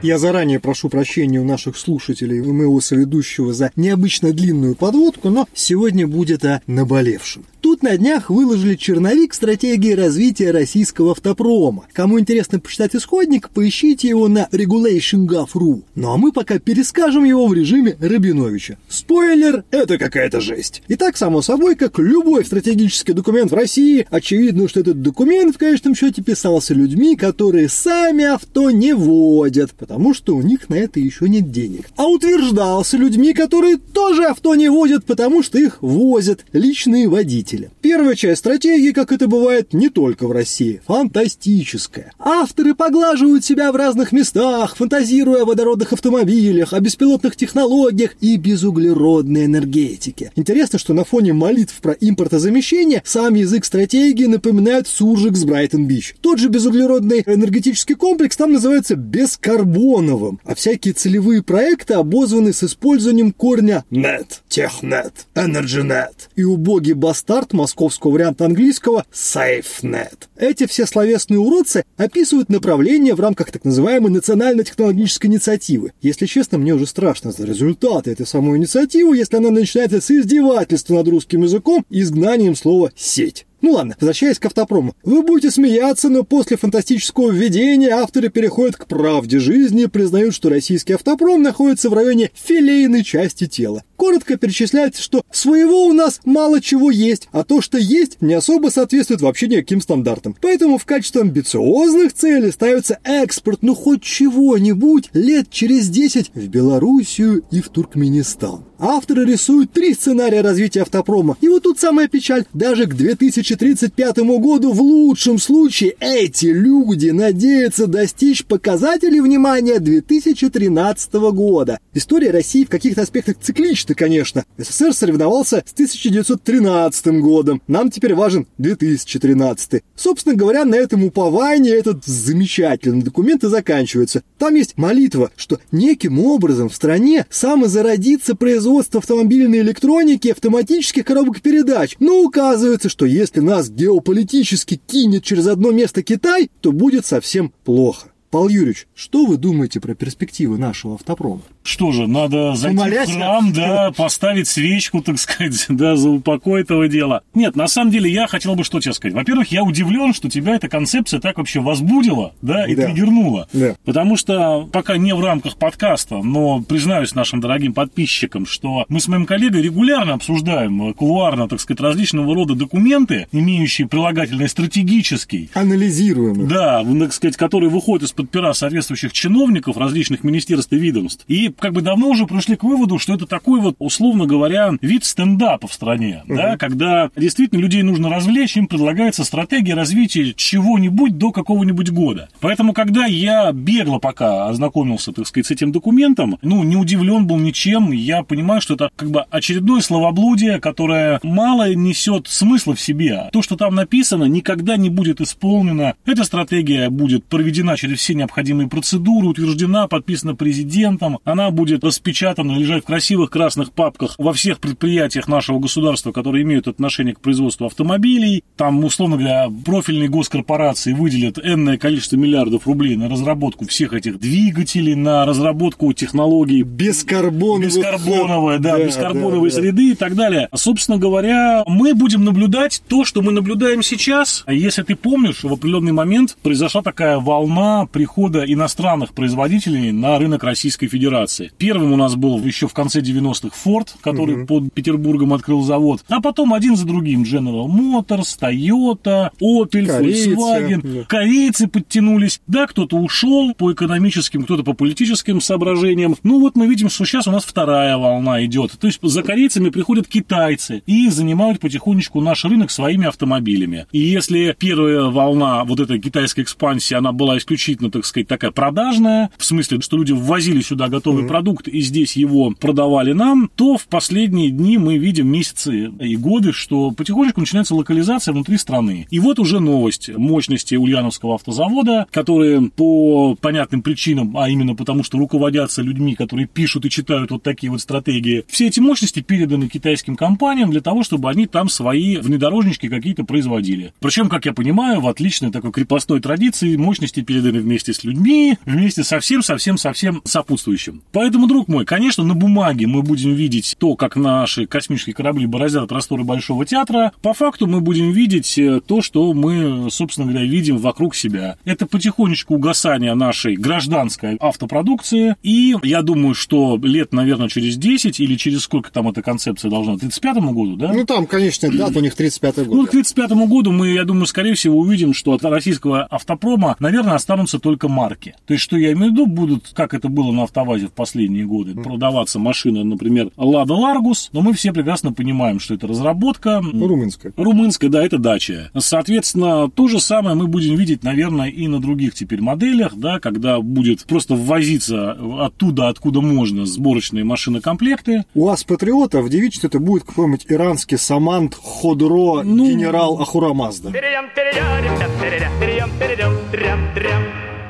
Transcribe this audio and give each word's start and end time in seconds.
Я 0.00 0.18
заранее 0.18 0.60
прошу 0.60 0.88
прощения 0.88 1.40
у 1.40 1.44
наших 1.44 1.76
слушателей 1.76 2.38
и 2.38 2.52
моего 2.52 2.80
соведущего 2.80 3.52
за 3.52 3.70
необычно 3.76 4.32
длинную 4.32 4.76
подводку, 4.76 5.28
но 5.28 5.46
сегодня 5.52 6.06
будет 6.06 6.44
о 6.46 6.62
наболевшем. 6.66 7.44
Тут 7.64 7.82
на 7.82 7.96
днях 7.96 8.28
выложили 8.28 8.74
черновик 8.74 9.32
стратегии 9.32 9.92
развития 9.92 10.50
российского 10.50 11.12
автопрома. 11.12 11.86
Кому 11.94 12.20
интересно 12.20 12.60
почитать 12.60 12.94
исходник, 12.94 13.48
поищите 13.48 14.06
его 14.06 14.28
на 14.28 14.50
regulation.gov.ru. 14.52 15.82
Ну 15.94 16.12
а 16.12 16.18
мы 16.18 16.30
пока 16.30 16.58
перескажем 16.58 17.24
его 17.24 17.46
в 17.46 17.54
режиме 17.54 17.96
Рабиновича. 17.98 18.76
Спойлер, 18.90 19.64
это 19.70 19.96
какая-то 19.96 20.42
жесть. 20.42 20.82
Итак, 20.88 21.16
само 21.16 21.40
собой, 21.40 21.74
как 21.74 21.98
любой 21.98 22.44
стратегический 22.44 23.14
документ 23.14 23.50
в 23.50 23.54
России, 23.54 24.06
очевидно, 24.10 24.68
что 24.68 24.80
этот 24.80 25.00
документ 25.00 25.54
в 25.54 25.58
конечном 25.58 25.94
счете 25.94 26.20
писался 26.20 26.74
людьми, 26.74 27.16
которые 27.16 27.70
сами 27.70 28.26
авто 28.26 28.70
не 28.72 28.92
водят, 28.92 29.72
потому 29.72 30.12
что 30.12 30.36
у 30.36 30.42
них 30.42 30.68
на 30.68 30.74
это 30.74 31.00
еще 31.00 31.30
нет 31.30 31.50
денег. 31.50 31.88
А 31.96 32.08
утверждался 32.08 32.98
людьми, 32.98 33.32
которые 33.32 33.78
тоже 33.78 34.26
авто 34.26 34.54
не 34.54 34.68
водят, 34.68 35.06
потому 35.06 35.42
что 35.42 35.58
их 35.58 35.78
возят 35.80 36.44
личные 36.52 37.08
водители 37.08 37.53
пользователя. 37.54 37.70
Первая 37.80 38.14
часть 38.14 38.40
стратегии, 38.40 38.92
как 38.92 39.12
это 39.12 39.28
бывает 39.28 39.72
не 39.72 39.88
только 39.88 40.26
в 40.26 40.32
России, 40.32 40.80
фантастическая. 40.86 42.12
Авторы 42.18 42.74
поглаживают 42.74 43.44
себя 43.44 43.70
в 43.72 43.76
разных 43.76 44.12
местах, 44.12 44.76
фантазируя 44.76 45.42
о 45.42 45.44
водородных 45.44 45.92
автомобилях, 45.92 46.72
о 46.72 46.80
беспилотных 46.80 47.36
технологиях 47.36 48.14
и 48.20 48.36
безуглеродной 48.36 49.46
энергетике. 49.46 50.32
Интересно, 50.36 50.78
что 50.78 50.94
на 50.94 51.04
фоне 51.04 51.32
молитв 51.32 51.80
про 51.80 51.92
импортозамещение 51.92 53.02
сам 53.04 53.34
язык 53.34 53.64
стратегии 53.64 54.26
напоминает 54.26 54.88
суржик 54.88 55.36
с 55.36 55.44
Брайтон-Бич. 55.44 56.16
Тот 56.20 56.38
же 56.38 56.48
безуглеродный 56.48 57.22
энергетический 57.26 57.94
комплекс 57.94 58.36
там 58.36 58.52
называется 58.52 58.96
бескарбоновым, 58.96 60.40
а 60.44 60.54
всякие 60.54 60.94
целевые 60.94 61.42
проекты 61.42 61.94
обозваны 61.94 62.52
с 62.52 62.64
использованием 62.64 63.32
корня 63.32 63.84
net, 63.90 64.26
технет, 64.54 65.26
energynet 65.34 66.14
и 66.36 66.44
убогий 66.44 66.94
стандарт 67.12 67.52
московского 67.52 68.12
варианта 68.12 68.44
английского 68.44 69.04
SafeNet. 69.12 70.28
Эти 70.36 70.66
все 70.66 70.86
словесные 70.86 71.40
уродцы 71.40 71.84
описывают 71.96 72.48
направление 72.50 73.14
в 73.14 73.20
рамках 73.20 73.50
так 73.50 73.64
называемой 73.64 74.12
национально-технологической 74.12 75.28
инициативы. 75.28 75.92
Если 76.02 76.26
честно, 76.26 76.58
мне 76.58 76.72
уже 76.72 76.86
страшно 76.86 77.32
за 77.32 77.44
результаты 77.44 78.12
этой 78.12 78.26
самой 78.26 78.58
инициативы, 78.58 79.16
если 79.16 79.36
она 79.38 79.50
начинается 79.50 80.00
с 80.00 80.10
издевательства 80.10 80.94
над 80.94 81.08
русским 81.08 81.42
языком 81.42 81.84
и 81.90 82.02
изгнанием 82.02 82.54
слова 82.54 82.92
«сеть». 82.94 83.46
Ну 83.64 83.70
ладно, 83.70 83.96
возвращаясь 83.98 84.38
к 84.38 84.44
автопрому. 84.44 84.94
Вы 85.04 85.22
будете 85.22 85.50
смеяться, 85.50 86.10
но 86.10 86.22
после 86.22 86.58
фантастического 86.58 87.30
введения 87.30 87.88
авторы 87.88 88.28
переходят 88.28 88.76
к 88.76 88.86
правде 88.86 89.38
жизни 89.38 89.84
и 89.84 89.86
признают, 89.86 90.34
что 90.34 90.50
российский 90.50 90.92
автопром 90.92 91.40
находится 91.40 91.88
в 91.88 91.94
районе 91.94 92.30
филейной 92.34 93.02
части 93.02 93.46
тела. 93.46 93.82
Коротко 93.96 94.36
перечисляется, 94.36 95.00
что 95.00 95.22
своего 95.32 95.86
у 95.86 95.94
нас 95.94 96.20
мало 96.26 96.60
чего 96.60 96.90
есть, 96.90 97.28
а 97.32 97.42
то, 97.42 97.62
что 97.62 97.78
есть, 97.78 98.18
не 98.20 98.34
особо 98.34 98.68
соответствует 98.68 99.22
вообще 99.22 99.48
никаким 99.48 99.80
стандартам. 99.80 100.36
Поэтому 100.42 100.76
в 100.76 100.84
качестве 100.84 101.22
амбициозных 101.22 102.12
целей 102.12 102.52
ставится 102.52 102.98
экспорт, 103.02 103.60
ну 103.62 103.74
хоть 103.74 104.02
чего-нибудь, 104.02 105.08
лет 105.14 105.48
через 105.48 105.88
10 105.88 106.32
в 106.34 106.48
Белоруссию 106.48 107.44
и 107.50 107.62
в 107.62 107.70
Туркменистан. 107.70 108.66
Авторы 108.86 109.24
рисуют 109.24 109.72
три 109.72 109.94
сценария 109.94 110.42
развития 110.42 110.82
автопрома. 110.82 111.38
И 111.40 111.48
вот 111.48 111.62
тут 111.62 111.78
самая 111.78 112.06
печаль. 112.06 112.44
Даже 112.52 112.84
к 112.84 112.92
2035 112.92 114.18
году 114.18 114.72
в 114.74 114.82
лучшем 114.82 115.38
случае 115.38 115.96
эти 116.00 116.46
люди 116.46 117.08
надеются 117.08 117.86
достичь 117.86 118.44
показателей 118.44 119.22
внимания 119.22 119.78
2013 119.78 121.14
года. 121.14 121.78
История 121.94 122.30
России 122.30 122.66
в 122.66 122.68
каких-то 122.68 123.00
аспектах 123.00 123.36
циклична, 123.40 123.94
конечно. 123.94 124.44
СССР 124.58 124.92
соревновался 124.92 125.64
с 125.66 125.72
1913 125.72 127.06
годом. 127.22 127.62
Нам 127.66 127.90
теперь 127.90 128.14
важен 128.14 128.46
2013. 128.58 129.82
Собственно 129.96 130.34
говоря, 130.34 130.66
на 130.66 130.74
этом 130.74 131.04
упование 131.04 131.74
этот 131.74 132.04
замечательный 132.04 133.02
документ 133.02 133.44
и 133.44 133.48
заканчивается. 133.48 134.22
Там 134.36 134.56
есть 134.56 134.76
молитва, 134.76 135.30
что 135.36 135.58
неким 135.72 136.20
образом 136.20 136.68
в 136.68 136.74
стране 136.74 137.24
самозародится 137.30 138.34
производство 138.34 138.73
производства 138.74 138.98
автомобильной 138.98 139.60
электроники 139.60 140.26
и 140.26 140.30
автоматических 140.32 141.04
коробок 141.04 141.40
передач. 141.40 141.94
Но 142.00 142.22
указывается, 142.22 142.88
что 142.88 143.06
если 143.06 143.38
нас 143.38 143.70
геополитически 143.70 144.80
кинет 144.84 145.22
через 145.22 145.46
одно 145.46 145.70
место 145.70 146.02
Китай, 146.02 146.50
то 146.60 146.72
будет 146.72 147.06
совсем 147.06 147.52
плохо. 147.64 148.08
Павел 148.30 148.48
Юрьевич, 148.48 148.88
что 148.94 149.26
вы 149.26 149.36
думаете 149.36 149.80
про 149.80 149.94
перспективы 149.94 150.58
нашего 150.58 150.94
автопрома? 150.94 151.42
Что 151.64 151.92
же, 151.92 152.06
надо 152.06 152.54
зайти 152.54 152.76
Помолясь? 152.76 153.08
в 153.08 153.14
храм, 153.14 153.52
да, 153.52 153.90
поставить 153.90 154.48
свечку, 154.48 155.00
так 155.00 155.18
сказать, 155.18 155.64
да, 155.70 155.96
за 155.96 156.10
упокой 156.10 156.60
этого 156.60 156.88
дела. 156.88 157.22
Нет, 157.32 157.56
на 157.56 157.68
самом 157.68 157.90
деле 157.90 158.10
я 158.10 158.26
хотел 158.26 158.54
бы 158.54 158.64
что 158.64 158.80
тебе 158.80 158.92
сказать. 158.92 159.14
Во-первых, 159.14 159.50
я 159.50 159.64
удивлен, 159.64 160.12
что 160.12 160.28
тебя 160.28 160.56
эта 160.56 160.68
концепция 160.68 161.20
так 161.20 161.38
вообще 161.38 161.60
возбудила, 161.60 162.34
да, 162.42 162.66
и 162.66 162.74
да. 162.74 162.84
триггернула. 162.84 163.48
Да. 163.54 163.76
Потому 163.86 164.18
что 164.18 164.68
пока 164.70 164.98
не 164.98 165.14
в 165.14 165.24
рамках 165.24 165.56
подкаста, 165.56 166.16
но 166.16 166.60
признаюсь 166.60 167.14
нашим 167.14 167.40
дорогим 167.40 167.72
подписчикам, 167.72 168.44
что 168.44 168.84
мы 168.90 169.00
с 169.00 169.08
моим 169.08 169.24
коллегой 169.24 169.62
регулярно 169.62 170.14
обсуждаем 170.14 170.92
кулуарно, 170.92 171.48
так 171.48 171.60
сказать, 171.60 171.80
различного 171.80 172.34
рода 172.34 172.54
документы, 172.54 173.26
имеющие 173.32 173.88
прилагательный 173.88 174.50
стратегический. 174.50 175.48
Анализируем. 175.54 176.46
Да, 176.46 176.84
так 176.84 177.14
сказать, 177.14 177.38
которые 177.38 177.70
выходят 177.70 178.06
из-под 178.06 178.28
пера 178.28 178.52
соответствующих 178.52 179.14
чиновников 179.14 179.78
различных 179.78 180.24
министерств 180.24 180.70
и 180.72 180.76
ведомств. 180.76 181.24
И 181.26 181.53
как 181.58 181.72
бы 181.72 181.82
давно 181.82 182.08
уже 182.08 182.26
пришли 182.26 182.56
к 182.56 182.64
выводу, 182.64 182.98
что 182.98 183.14
это 183.14 183.26
такой 183.26 183.60
вот, 183.60 183.76
условно 183.78 184.26
говоря, 184.26 184.72
вид 184.80 185.04
стендапа 185.04 185.68
в 185.68 185.72
стране, 185.72 186.22
угу. 186.26 186.36
да, 186.36 186.56
когда 186.56 187.10
действительно 187.16 187.60
людей 187.60 187.82
нужно 187.82 188.08
развлечь, 188.08 188.56
им 188.56 188.66
предлагается 188.66 189.24
стратегия 189.24 189.74
развития 189.74 190.32
чего-нибудь 190.34 191.18
до 191.18 191.32
какого-нибудь 191.32 191.90
года. 191.90 192.28
Поэтому, 192.40 192.72
когда 192.72 193.06
я 193.06 193.52
бегло 193.52 193.98
пока 193.98 194.48
ознакомился, 194.48 195.12
так 195.12 195.26
сказать, 195.26 195.46
с 195.46 195.50
этим 195.50 195.72
документом, 195.72 196.38
ну, 196.42 196.62
не 196.62 196.76
удивлен 196.76 197.26
был 197.26 197.38
ничем, 197.38 197.92
я 197.92 198.22
понимаю, 198.22 198.60
что 198.60 198.74
это 198.74 198.90
как 198.96 199.10
бы 199.10 199.22
очередное 199.30 199.80
словоблудие, 199.80 200.60
которое 200.60 201.20
мало 201.22 201.74
несет 201.74 202.28
смысла 202.28 202.74
в 202.74 202.80
себе. 202.80 203.28
То, 203.32 203.42
что 203.42 203.56
там 203.56 203.74
написано, 203.74 204.24
никогда 204.24 204.76
не 204.76 204.90
будет 204.90 205.20
исполнено. 205.20 205.94
Эта 206.04 206.24
стратегия 206.24 206.90
будет 206.90 207.24
проведена 207.24 207.76
через 207.76 207.98
все 207.98 208.14
необходимые 208.14 208.68
процедуры, 208.68 209.28
утверждена, 209.28 209.88
подписана 209.88 210.34
президентом, 210.34 211.18
она 211.24 211.43
она 211.44 211.50
будет 211.50 211.84
распечатана, 211.84 212.52
лежать 212.52 212.84
в 212.84 212.86
красивых 212.86 213.28
красных 213.28 213.72
папках 213.72 214.14
во 214.16 214.32
всех 214.32 214.60
предприятиях 214.60 215.28
нашего 215.28 215.58
государства, 215.58 216.10
которые 216.10 216.42
имеют 216.42 216.68
отношение 216.68 217.14
к 217.14 217.20
производству 217.20 217.66
автомобилей. 217.66 218.42
Там, 218.56 218.82
условно 218.82 219.16
говоря, 219.16 219.48
профильные 219.64 220.08
госкорпорации 220.08 220.94
выделят 220.94 221.38
энное 221.38 221.76
количество 221.76 222.16
миллиардов 222.16 222.66
рублей 222.66 222.96
на 222.96 223.10
разработку 223.10 223.66
всех 223.66 223.92
этих 223.92 224.18
двигателей, 224.18 224.94
на 224.94 225.26
разработку 225.26 225.92
технологий 225.92 226.62
бескарбоновой, 226.62 227.66
бескарбоновой, 227.66 228.58
да, 228.58 228.78
да, 228.78 228.84
бескарбоновой 228.86 229.50
да, 229.50 229.56
среды 229.56 229.88
да. 229.88 229.92
и 229.92 229.94
так 229.94 230.14
далее. 230.14 230.48
Собственно 230.54 230.96
говоря, 230.96 231.62
мы 231.66 231.94
будем 231.94 232.24
наблюдать 232.24 232.82
то, 232.88 233.04
что 233.04 233.20
мы 233.20 233.32
наблюдаем 233.32 233.82
сейчас. 233.82 234.44
Если 234.48 234.82
ты 234.82 234.96
помнишь, 234.96 235.44
в 235.44 235.52
определенный 235.52 235.92
момент 235.92 236.38
произошла 236.42 236.80
такая 236.80 237.18
волна 237.18 237.86
прихода 237.86 238.44
иностранных 238.46 239.12
производителей 239.12 239.92
на 239.92 240.18
рынок 240.18 240.42
Российской 240.42 240.86
Федерации 240.86 241.33
авиации. 241.34 241.52
Первым 241.58 241.92
у 241.92 241.96
нас 241.96 242.14
был 242.16 242.38
еще 242.42 242.68
в 242.68 242.74
конце 242.74 243.00
90-х 243.00 243.56
Ford, 243.64 243.88
который 244.00 244.42
угу. 244.42 244.46
под 244.46 244.72
Петербургом 244.72 245.32
открыл 245.32 245.62
завод. 245.62 246.04
А 246.08 246.20
потом 246.20 246.54
один 246.54 246.76
за 246.76 246.86
другим 246.86 247.22
General 247.22 247.66
Motors, 247.66 248.38
Toyota, 248.40 249.30
Opel, 249.40 249.86
Корейцы, 249.86 250.34
Volkswagen. 250.34 250.80
Да. 250.82 251.04
Корейцы 251.04 251.68
подтянулись. 251.68 252.40
Да, 252.46 252.66
кто-то 252.66 252.96
ушел 252.96 253.54
по 253.54 253.72
экономическим, 253.72 254.44
кто-то 254.44 254.62
по 254.62 254.72
политическим 254.72 255.40
соображениям. 255.40 256.16
Ну 256.22 256.40
вот 256.40 256.56
мы 256.56 256.66
видим, 256.66 256.88
что 256.88 257.04
сейчас 257.04 257.26
у 257.26 257.30
нас 257.30 257.44
вторая 257.44 257.96
волна 257.96 258.44
идет. 258.44 258.72
То 258.78 258.86
есть 258.86 259.00
за 259.02 259.22
корейцами 259.22 259.70
приходят 259.70 260.08
китайцы 260.08 260.82
и 260.86 261.08
занимают 261.08 261.60
потихонечку 261.60 262.20
наш 262.20 262.44
рынок 262.44 262.70
своими 262.70 263.06
автомобилями. 263.06 263.86
И 263.92 263.98
если 263.98 264.54
первая 264.58 265.04
волна 265.04 265.64
вот 265.64 265.80
этой 265.80 266.00
китайской 266.00 266.42
экспансии, 266.42 266.94
она 266.94 267.12
была 267.12 267.38
исключительно, 267.38 267.90
так 267.90 268.04
сказать, 268.04 268.28
такая 268.28 268.50
продажная, 268.50 269.30
в 269.36 269.44
смысле, 269.44 269.80
что 269.80 269.96
люди 269.96 270.12
ввозили 270.12 270.60
сюда 270.60 270.88
готовые 270.88 271.23
mm-hmm. 271.24 271.28
продукт 271.28 271.68
и 271.68 271.80
здесь 271.80 272.16
его 272.16 272.52
продавали 272.58 273.12
нам, 273.12 273.50
то 273.54 273.76
в 273.76 273.86
последние 273.86 274.50
дни 274.50 274.78
мы 274.78 274.98
видим 274.98 275.28
месяцы 275.28 275.90
и 276.00 276.16
годы, 276.16 276.52
что 276.52 276.90
потихонечку 276.90 277.40
начинается 277.40 277.74
локализация 277.74 278.32
внутри 278.32 278.58
страны. 278.58 279.06
И 279.10 279.20
вот 279.20 279.38
уже 279.38 279.60
новость 279.60 280.10
мощности 280.16 280.74
Ульяновского 280.74 281.34
автозавода, 281.34 282.06
которые 282.10 282.70
по 282.70 283.36
понятным 283.40 283.82
причинам, 283.82 284.36
а 284.36 284.48
именно 284.48 284.74
потому, 284.74 285.02
что 285.02 285.18
руководятся 285.18 285.82
людьми, 285.82 286.14
которые 286.14 286.46
пишут 286.46 286.84
и 286.86 286.90
читают 286.90 287.30
вот 287.30 287.42
такие 287.42 287.70
вот 287.70 287.80
стратегии, 287.80 288.44
все 288.48 288.68
эти 288.68 288.80
мощности 288.80 289.20
переданы 289.20 289.68
китайским 289.68 290.16
компаниям 290.16 290.70
для 290.70 290.80
того, 290.80 291.02
чтобы 291.02 291.30
они 291.30 291.46
там 291.46 291.68
свои 291.68 292.16
внедорожнички 292.16 292.88
какие-то 292.88 293.24
производили. 293.24 293.92
Причем, 294.00 294.28
как 294.28 294.46
я 294.46 294.52
понимаю, 294.52 295.00
в 295.00 295.08
отличной 295.08 295.50
такой 295.50 295.72
крепостной 295.72 296.20
традиции 296.20 296.76
мощности 296.76 297.20
переданы 297.20 297.60
вместе 297.60 297.92
с 297.92 298.04
людьми, 298.04 298.58
вместе 298.64 299.04
со 299.04 299.20
всем, 299.20 299.42
совсем, 299.42 299.78
совсем 299.78 300.22
сопутствующим. 300.24 301.02
Поэтому, 301.14 301.46
друг 301.46 301.68
мой, 301.68 301.84
конечно, 301.84 302.24
на 302.24 302.34
бумаге 302.34 302.88
мы 302.88 303.02
будем 303.02 303.34
видеть 303.34 303.76
то, 303.78 303.94
как 303.94 304.16
наши 304.16 304.66
космические 304.66 305.14
корабли 305.14 305.46
бороздят 305.46 305.88
просторы 305.88 306.24
Большого 306.24 306.66
театра. 306.66 307.12
По 307.22 307.32
факту 307.32 307.68
мы 307.68 307.80
будем 307.80 308.10
видеть 308.10 308.58
э, 308.58 308.80
то, 308.84 309.00
что 309.00 309.32
мы, 309.32 309.88
собственно 309.90 310.26
говоря, 310.26 310.44
видим 310.44 310.76
вокруг 310.78 311.14
себя. 311.14 311.56
Это 311.64 311.86
потихонечку 311.86 312.56
угасание 312.56 313.14
нашей 313.14 313.54
гражданской 313.54 314.36
автопродукции. 314.40 315.36
И 315.44 315.76
я 315.84 316.02
думаю, 316.02 316.34
что 316.34 316.80
лет, 316.82 317.12
наверное, 317.12 317.48
через 317.48 317.76
10 317.76 318.18
или 318.18 318.34
через 318.34 318.62
сколько 318.62 318.90
там 318.90 319.08
эта 319.08 319.22
концепция 319.22 319.70
должна? 319.70 319.96
К 319.96 320.00
35 320.00 320.36
году, 320.38 320.74
да? 320.74 320.92
Ну, 320.92 321.04
там, 321.06 321.26
конечно, 321.26 321.70
дата 321.70 321.96
у 322.00 322.02
них 322.02 322.16
35 322.16 322.66
год. 322.66 322.76
Ну, 322.76 322.86
к 322.86 322.90
35 322.90 323.30
году 323.46 323.70
мы, 323.70 323.90
я 323.90 324.02
думаю, 324.02 324.26
скорее 324.26 324.54
всего, 324.54 324.80
увидим, 324.80 325.14
что 325.14 325.34
от 325.34 325.44
российского 325.44 326.02
автопрома, 326.06 326.74
наверное, 326.80 327.14
останутся 327.14 327.60
только 327.60 327.86
марки. 327.86 328.34
То 328.46 328.54
есть, 328.54 328.64
что 328.64 328.76
я 328.76 328.90
имею 328.92 329.10
в 329.10 329.14
виду, 329.14 329.26
будут, 329.26 329.70
как 329.74 329.94
это 329.94 330.08
было 330.08 330.32
на 330.32 330.42
автовазе 330.42 330.88
в 330.88 330.92
последние 331.04 331.44
годы, 331.44 331.74
продаваться 331.74 332.38
машины, 332.38 332.82
например, 332.82 333.30
Лада 333.36 333.74
Ларгус, 333.74 334.30
но 334.32 334.40
мы 334.40 334.54
все 334.54 334.72
прекрасно 334.72 335.12
понимаем, 335.12 335.60
что 335.60 335.74
это 335.74 335.86
разработка. 335.86 336.62
Румынская. 336.62 337.34
Румынская, 337.36 337.90
да, 337.90 338.02
это 338.02 338.16
дача. 338.16 338.70
Соответственно, 338.74 339.68
то 339.68 339.86
же 339.86 340.00
самое 340.00 340.34
мы 340.34 340.46
будем 340.46 340.76
видеть, 340.76 341.02
наверное, 341.02 341.50
и 341.50 341.68
на 341.68 341.78
других 341.78 342.14
теперь 342.14 342.40
моделях, 342.40 342.96
да, 342.96 343.20
когда 343.20 343.60
будет 343.60 344.06
просто 344.06 344.34
ввозиться 344.34 345.12
оттуда, 345.40 345.88
откуда 345.88 346.22
можно, 346.22 346.64
сборочные 346.64 347.22
машинокомплекты. 347.22 348.24
У 348.34 348.46
вас 348.46 348.64
Патриота 348.64 349.20
в 349.20 349.28
девичестве 349.28 349.68
это 349.68 349.80
будет 349.80 350.04
какой-нибудь 350.04 350.46
иранский 350.48 350.96
Самант 350.96 351.54
Ходро 351.54 352.42
ну, 352.42 352.66
генерал 352.66 353.20
Ахурамазда 353.20 353.92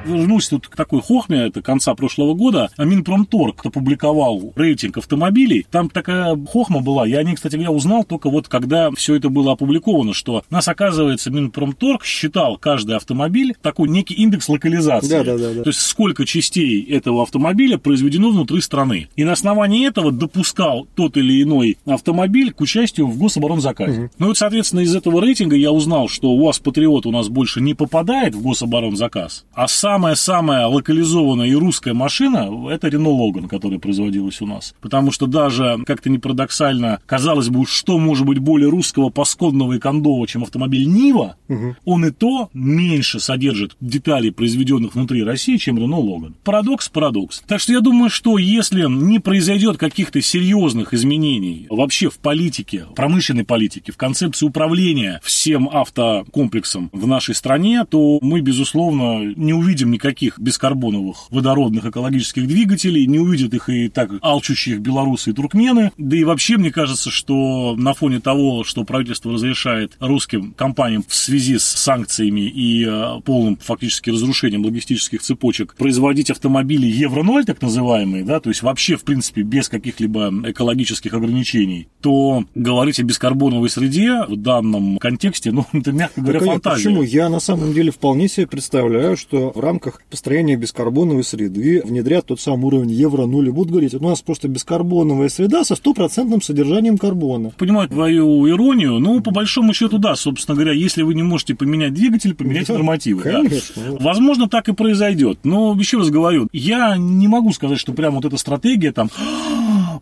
вернусь 0.05 0.49
тут 0.49 0.69
к 0.69 0.77
такой 0.77 1.01
хохме, 1.01 1.47
это 1.47 1.63
конца 1.63 1.95
прошлого 1.95 2.35
года, 2.35 2.71
Минпромторг 2.79 3.65
опубликовал 3.67 4.53
рейтинг 4.57 4.99
автомобилей. 4.99 5.67
Там 5.71 5.89
такая 5.89 6.39
хохма 6.51 6.81
была. 6.81 7.07
Я 7.07 7.19
о 7.19 7.23
ней, 7.23 7.35
кстати 7.35 7.57
говоря, 7.57 7.71
узнал 7.71 8.05
только 8.05 8.31
вот 8.31 8.49
когда 8.49 8.91
все 8.93 9.15
это 9.15 9.29
было 9.29 9.53
опубликовано, 9.53 10.13
что 10.13 10.43
нас, 10.51 10.69
оказывается, 10.69 11.31
Минпромторг 11.31 12.05
считал 12.05 12.57
каждый 12.57 12.97
автомобиль 12.97 13.55
такой 13.63 13.89
некий 13.89 14.15
индекс 14.15 14.49
локализации. 14.49 15.09
Да, 15.09 15.25
да, 15.25 15.39
да, 15.39 15.55
да. 15.55 15.63
То 15.63 15.71
есть 15.71 15.81
сколько 15.81 16.25
частей 16.25 16.83
этого 16.83 17.23
автомобиля 17.23 17.79
произведено 17.79 18.31
внутри 18.31 18.61
страны. 18.61 19.09
И 19.17 19.25
на 19.25 19.33
основании 19.33 19.87
этого 19.87 20.13
допускал 20.13 20.87
тот 20.95 21.17
или 21.17 21.43
иной 21.43 21.79
автомобиль 21.87 22.53
к 22.53 22.61
участию 22.61 23.07
в 23.07 23.19
гособоронзаказе. 23.19 24.01
Угу. 24.01 24.11
Ну 24.19 24.27
вот, 24.29 24.39
соответственно, 24.39 24.81
из 24.81 24.95
этого 24.95 25.21
рейтинга 25.21 25.57
я 25.57 25.73
узнал, 25.73 26.09
что 26.09 26.31
у 26.31 26.45
вас 26.45 26.59
Патриот 26.59 27.07
у 27.07 27.11
нас 27.11 27.29
больше 27.29 27.61
не 27.61 27.75
попадает 27.75 28.35
в 28.35 28.43
гособоронзаказ, 28.43 29.45
а 29.53 29.69
сам 29.69 29.94
самая-самая 29.95 30.67
локализованная 30.67 31.47
и 31.47 31.55
русская 31.55 31.95
машина– 31.95 32.51
это 32.69 32.89
Renault 32.89 33.17
Logan, 33.17 33.49
которая 33.49 33.79
производилась 33.79 34.41
у 34.41 34.47
нас. 34.47 34.75
Потому 34.81 35.13
что 35.13 35.27
даже, 35.27 35.79
как-то 35.87 36.11
не 36.11 36.19
парадоксально, 36.19 36.99
казалось 37.07 37.49
бы, 37.49 37.65
что 37.65 37.97
может 38.01 38.27
быть 38.27 38.41
более 38.41 38.69
русского, 38.71 39.11
пасконного 39.11 39.75
и 39.75 39.79
кондового, 39.79 40.27
чем 40.27 40.43
автомобиль 40.43 40.89
Нива, 40.89 41.37
угу. 41.49 41.77
он 41.85 42.07
и 42.07 42.11
то 42.11 42.51
меньше 42.55 43.21
содержит 43.21 43.77
деталей, 43.81 44.33
произведенных 44.33 44.97
внутри 44.97 45.23
России, 45.23 45.59
чем 45.59 45.79
Renault 45.79 46.03
Logan. 46.03 46.33
Парадокс, 46.43 46.89
парадокс. 46.89 47.45
Так 47.47 47.61
что 47.61 47.73
я 47.73 47.81
думаю, 47.81 48.11
что 48.11 48.37
если 48.37 48.87
не 48.89 49.21
произойдет 49.21 49.77
каких-то 49.77 50.21
серьезных 50.21 50.93
изменений 50.93 51.69
вообще 51.71 52.11
в 52.11 52.19
политике, 52.19 52.87
промышленной 52.97 53.45
политике, 53.45 53.93
в 53.93 53.97
концепции 53.97 54.45
управления 54.45 55.21
всем 55.23 55.69
автокомплексом 55.73 56.91
в 56.93 57.07
нашей 57.07 57.37
стране, 57.37 57.85
то 57.89 58.19
мы, 58.23 58.41
безусловно, 58.41 59.33
не 59.37 59.53
увидим 59.53 59.84
увидим 59.85 59.93
никаких 59.93 60.39
бескарбоновых 60.39 61.31
водородных 61.31 61.85
экологических 61.85 62.47
двигателей, 62.47 63.07
не 63.07 63.19
увидят 63.19 63.55
их 63.55 63.69
и 63.69 63.89
так 63.89 64.11
алчущих 64.21 64.81
белорусы 64.81 65.31
и 65.31 65.33
туркмены. 65.33 65.93
Да 65.99 66.17
и 66.17 66.25
вообще, 66.25 66.57
мне 66.57 66.71
кажется, 66.71 67.11
что 67.11 67.75
на 67.77 67.95
фоне 67.95 68.21
того, 68.21 68.65
что 68.65 68.85
правительство 68.85 69.33
разрешает 69.33 69.97
русским 70.01 70.53
компаниям 70.53 71.05
в 71.07 71.15
связи 71.15 71.59
с 71.59 71.65
санкциями 71.65 72.49
и 72.49 72.87
э, 72.87 73.21
полным 73.25 73.57
фактически 73.57 74.11
разрушением 74.11 74.65
логистических 74.65 75.21
цепочек 75.21 75.75
производить 75.77 76.31
автомобили 76.31 76.87
Евро-0, 76.87 77.45
так 77.45 77.63
называемые, 77.63 78.25
да, 78.25 78.41
то 78.41 78.49
есть 78.49 78.63
вообще, 78.63 78.97
в 78.97 79.05
принципе, 79.05 79.43
без 79.43 79.69
каких-либо 79.69 80.33
экологических 80.51 81.13
ограничений, 81.15 81.89
то 82.01 82.45
говорить 82.55 83.01
о 83.01 83.03
бескарбоновой 83.03 83.69
среде 83.69 84.25
в 84.29 84.37
данном 84.37 84.99
контексте, 84.99 85.53
ну, 85.53 85.67
это, 85.73 85.93
мягко 85.93 86.21
говоря, 86.21 86.41
так, 86.41 86.49
фантазия. 86.49 86.89
Почему? 86.89 87.03
Я 87.03 87.29
на 87.29 87.41
самом 87.41 87.73
деле 87.73 87.91
вполне 87.91 88.29
себе 88.29 88.47
представляю, 88.47 89.17
что 89.17 89.53
в 89.55 89.61
рамках 89.61 89.74
рамках 89.75 90.01
построения 90.09 90.57
бескарбоновой 90.57 91.25
среды 91.25 91.83
внедрят 91.85 92.27
тот 92.27 92.41
самый 92.41 92.67
уровень 92.67 92.93
евро 92.93 93.27
0 93.27 93.49
и 93.49 93.51
будут 93.51 93.73
говорить, 93.73 93.95
у 93.95 94.01
нас 94.01 94.23
просто 94.23 94.47
бескарбоновая 94.49 95.29
среда 95.29 95.65
со 95.65 95.75
стопроцентным 95.75 96.41
содержанием 96.41 96.97
карбона. 96.97 97.51
Понимаю 97.59 97.89
твою 97.89 98.49
иронию, 98.49 99.01
но 99.01 99.21
по 99.21 99.33
большому 99.33 99.75
счету 99.75 99.99
да, 99.99 100.15
собственно 100.15 100.55
говоря, 100.55 100.73
если 100.73 101.03
вы 101.03 101.15
не 101.15 101.23
можете 101.23 101.55
поменять 101.55 101.93
двигатель, 101.93 102.35
поменяйте 102.35 102.69
да, 102.69 102.75
нормативы. 102.75 103.23
Конечно. 103.23 103.83
Да. 103.83 103.97
Возможно, 104.01 104.49
так 104.49 104.69
и 104.69 104.73
произойдет. 104.73 105.41
Но 105.43 105.75
еще 105.75 105.99
раз 105.99 106.11
говорю, 106.11 106.49
я 106.53 106.97
не 106.97 107.27
могу 107.27 107.53
сказать, 107.53 107.79
что 107.79 107.93
прям 107.93 108.15
вот 108.15 108.25
эта 108.25 108.37
стратегия 108.37 108.93
там 108.93 109.11